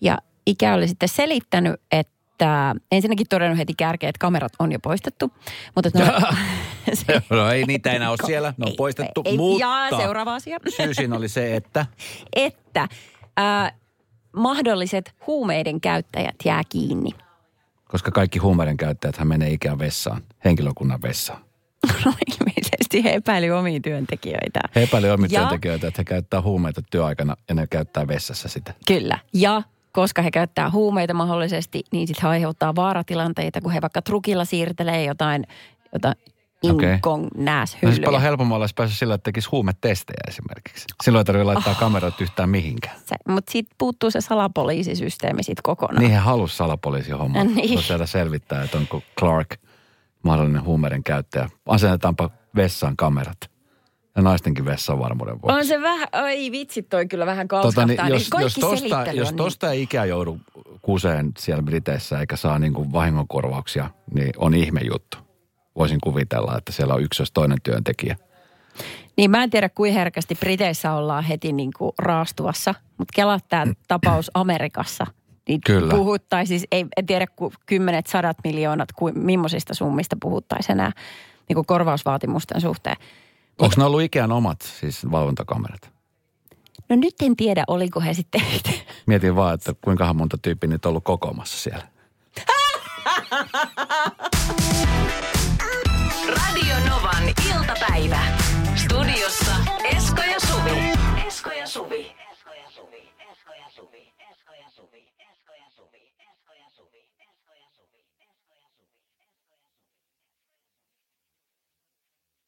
Ja 0.00 0.18
ikä 0.46 0.74
oli 0.74 0.88
sitten 0.88 1.08
selittänyt, 1.08 1.80
että 1.92 2.74
ensinnäkin 2.92 3.26
todennut 3.28 3.58
heti 3.58 3.74
kärkeen, 3.76 4.08
että 4.08 4.18
kamerat 4.18 4.52
on 4.58 4.72
jo 4.72 4.78
poistettu. 4.78 5.32
Mutta 5.74 5.90
no, 5.94 6.04
se, 6.92 7.22
No 7.30 7.50
ei 7.50 7.64
niitä 7.64 7.92
enää 7.92 8.10
ole 8.10 8.18
siellä, 8.26 8.54
ne 8.56 8.64
on 8.64 8.68
Ei, 8.70 8.76
poistettu, 8.76 9.22
ei, 9.24 9.36
mutta 9.36 9.66
Ja 9.66 9.88
seuraava 9.98 10.34
asia. 10.34 10.58
syy 10.76 10.94
siinä 10.94 11.16
oli 11.16 11.28
se, 11.28 11.56
että 11.56 11.86
että 12.36 12.88
ää, 13.36 13.72
mahdolliset 14.32 15.14
huumeiden 15.26 15.80
käyttäjät 15.80 16.36
jää 16.44 16.62
kiinni. 16.68 17.10
koska 17.88 18.10
kaikki 18.10 18.38
huumeiden 18.38 18.76
käyttäjät 18.76 19.16
menee 19.24 19.50
ikään 19.50 19.78
vessaan, 19.78 20.22
henkilökunnan 20.44 21.02
vessaan. 21.02 21.44
No 22.04 22.12
ilmeisesti 22.26 23.04
he 23.04 23.12
epäili 23.14 23.50
omia 23.50 23.80
työntekijöitä. 23.80 24.60
He 24.76 24.82
epäilivät 24.82 25.14
omia 25.14 25.28
Ja- 25.32 25.40
työntekijöitä, 25.40 25.88
että 25.88 26.00
he 26.00 26.04
käyttää 26.04 26.42
huumeita 26.42 26.82
työaikana 26.90 27.36
ja 27.48 27.54
ne 27.54 27.66
käyttää 27.66 28.08
vessassa 28.08 28.48
sitä. 28.48 28.74
Kyllä. 28.86 29.18
Ja 29.34 29.62
koska 29.92 30.22
he 30.22 30.30
käyttää 30.30 30.70
huumeita 30.70 31.14
mahdollisesti, 31.14 31.82
niin 31.92 32.06
sitten 32.06 32.22
he 32.22 32.28
aiheuttaa 32.28 32.74
vaaratilanteita, 32.76 33.60
kun 33.60 33.72
he 33.72 33.80
vaikka 33.82 34.02
trukilla 34.02 34.44
siirtelee 34.44 35.04
jotain, 35.04 35.46
jotain 35.92 36.14
Okei. 36.70 36.94
inkong 36.94 37.28
No 37.36 37.66
siis 37.66 38.00
paljon 38.04 38.22
helpommalla 38.22 38.62
olisi 38.62 38.74
päässyt 38.74 38.98
sillä, 38.98 39.14
että 39.14 39.24
tekisi 39.24 39.48
huumetestejä 39.52 40.20
esimerkiksi. 40.28 40.84
Silloin 41.04 41.20
ei 41.20 41.24
tarvitse 41.24 41.44
laittaa 41.44 41.72
Oh. 41.72 41.78
kamerat 41.78 42.20
yhtään 42.20 42.48
mihinkään. 42.50 42.96
Mutta 43.28 43.52
siitä 43.52 43.74
puuttuu 43.78 44.10
se 44.10 44.20
salapoliisisysteemi 44.20 45.42
sitten 45.42 45.62
kokonaan. 45.62 45.98
Niin 46.02 46.10
he 46.12 46.18
halusi 46.18 46.56
salapoliisi 46.56 47.10
homma. 47.10 47.44
Niin. 47.44 47.82
Siellä 47.82 48.06
selvittää, 48.06 48.62
että 48.62 48.78
onko 48.78 49.02
Clark 49.18 49.48
mahdollinen 50.22 50.64
huumeiden 50.64 51.04
käyttäjä. 51.04 51.48
Asennetaanpa 51.66 52.30
vessaan 52.56 52.96
kamerat. 52.96 53.50
Ja 54.16 54.22
naistenkin 54.22 54.64
vessan 54.64 54.98
varmuuden 54.98 55.42
vuoksi. 55.42 55.58
On 55.58 55.66
se 55.66 55.82
vähän, 55.82 56.08
oi 56.22 56.50
vitsi 56.52 56.82
toi 56.82 57.06
kyllä 57.06 57.26
vähän 57.26 57.48
kalskahtaa. 57.48 57.86
Tota, 57.86 58.04
niin, 58.04 58.14
jos, 58.14 58.28
Kaikki 58.28 58.44
jos, 58.44 58.54
tosta, 58.54 59.12
jos 59.12 59.28
on 59.28 59.36
tosta 59.36 59.70
ei 59.70 59.82
ikä 59.82 60.04
joudu 60.04 60.38
kuseen 60.82 61.32
siellä 61.38 61.62
Briteissä 61.62 62.20
eikä 62.20 62.36
saa 62.36 62.58
niin 62.58 62.72
kuin 62.72 62.92
vahingonkorvauksia, 62.92 63.90
niin 64.14 64.32
on 64.36 64.54
ihme 64.54 64.80
juttu. 64.80 65.18
Voisin 65.76 65.98
kuvitella, 66.02 66.58
että 66.58 66.72
siellä 66.72 66.94
on 66.94 67.02
yksi 67.02 67.22
jos 67.22 67.32
toinen 67.32 67.58
työntekijä. 67.62 68.16
Niin 69.16 69.30
mä 69.30 69.42
en 69.42 69.50
tiedä, 69.50 69.68
kuin 69.68 69.92
herkästi 69.92 70.34
Briteissä 70.34 70.92
ollaan 70.92 71.24
heti 71.24 71.52
niin 71.52 71.70
kuin 71.78 71.92
raastuvassa, 71.98 72.74
mutta 72.98 73.12
kelaa 73.14 73.38
tämä 73.48 73.66
tapaus 73.88 74.30
Amerikassa. 74.34 75.06
Niin 75.48 75.60
Kyllä. 75.66 75.94
Puhuttaisiin, 75.94 76.58
siis 76.58 76.68
ei, 76.72 76.86
en 76.96 77.06
tiedä 77.06 77.26
ku, 77.36 77.52
kymmenet, 77.66 78.06
sadat 78.06 78.36
miljoonat, 78.44 78.92
kuin 78.92 79.18
millaisista 79.18 79.74
summista 79.74 80.16
puhuttaisiin 80.20 80.72
enää 80.72 80.92
niin 81.48 81.54
kuin 81.54 81.66
korvausvaatimusten 81.66 82.60
suhteen. 82.60 82.96
Onko 83.58 83.74
ne 83.76 83.84
ollut 83.84 84.02
ikään 84.02 84.32
omat 84.32 84.60
siis 84.62 85.10
valvontakamerat? 85.10 85.90
No 86.88 86.96
nyt 86.96 87.14
en 87.22 87.36
tiedä, 87.36 87.64
oliko 87.66 88.00
he 88.00 88.14
sitten. 88.14 88.42
Mietin 89.06 89.36
vaan, 89.36 89.54
että 89.54 89.74
kuinka 89.84 90.14
monta 90.14 90.38
tyyppiä 90.42 90.70
nyt 90.70 90.86
on 90.86 90.90
ollut 90.90 91.04
kokoamassa 91.04 91.58
siellä. 91.58 91.86
Radio 96.36 96.74
Novan 96.88 97.24
iltapäivä. 97.54 98.20
Studiossa 98.76 99.52
Esko 99.96 100.22
ja 100.22 100.40
Suvi. 100.40 100.92
Esko 101.26 101.50
ja 101.50 101.66
Suvi. 101.66 102.19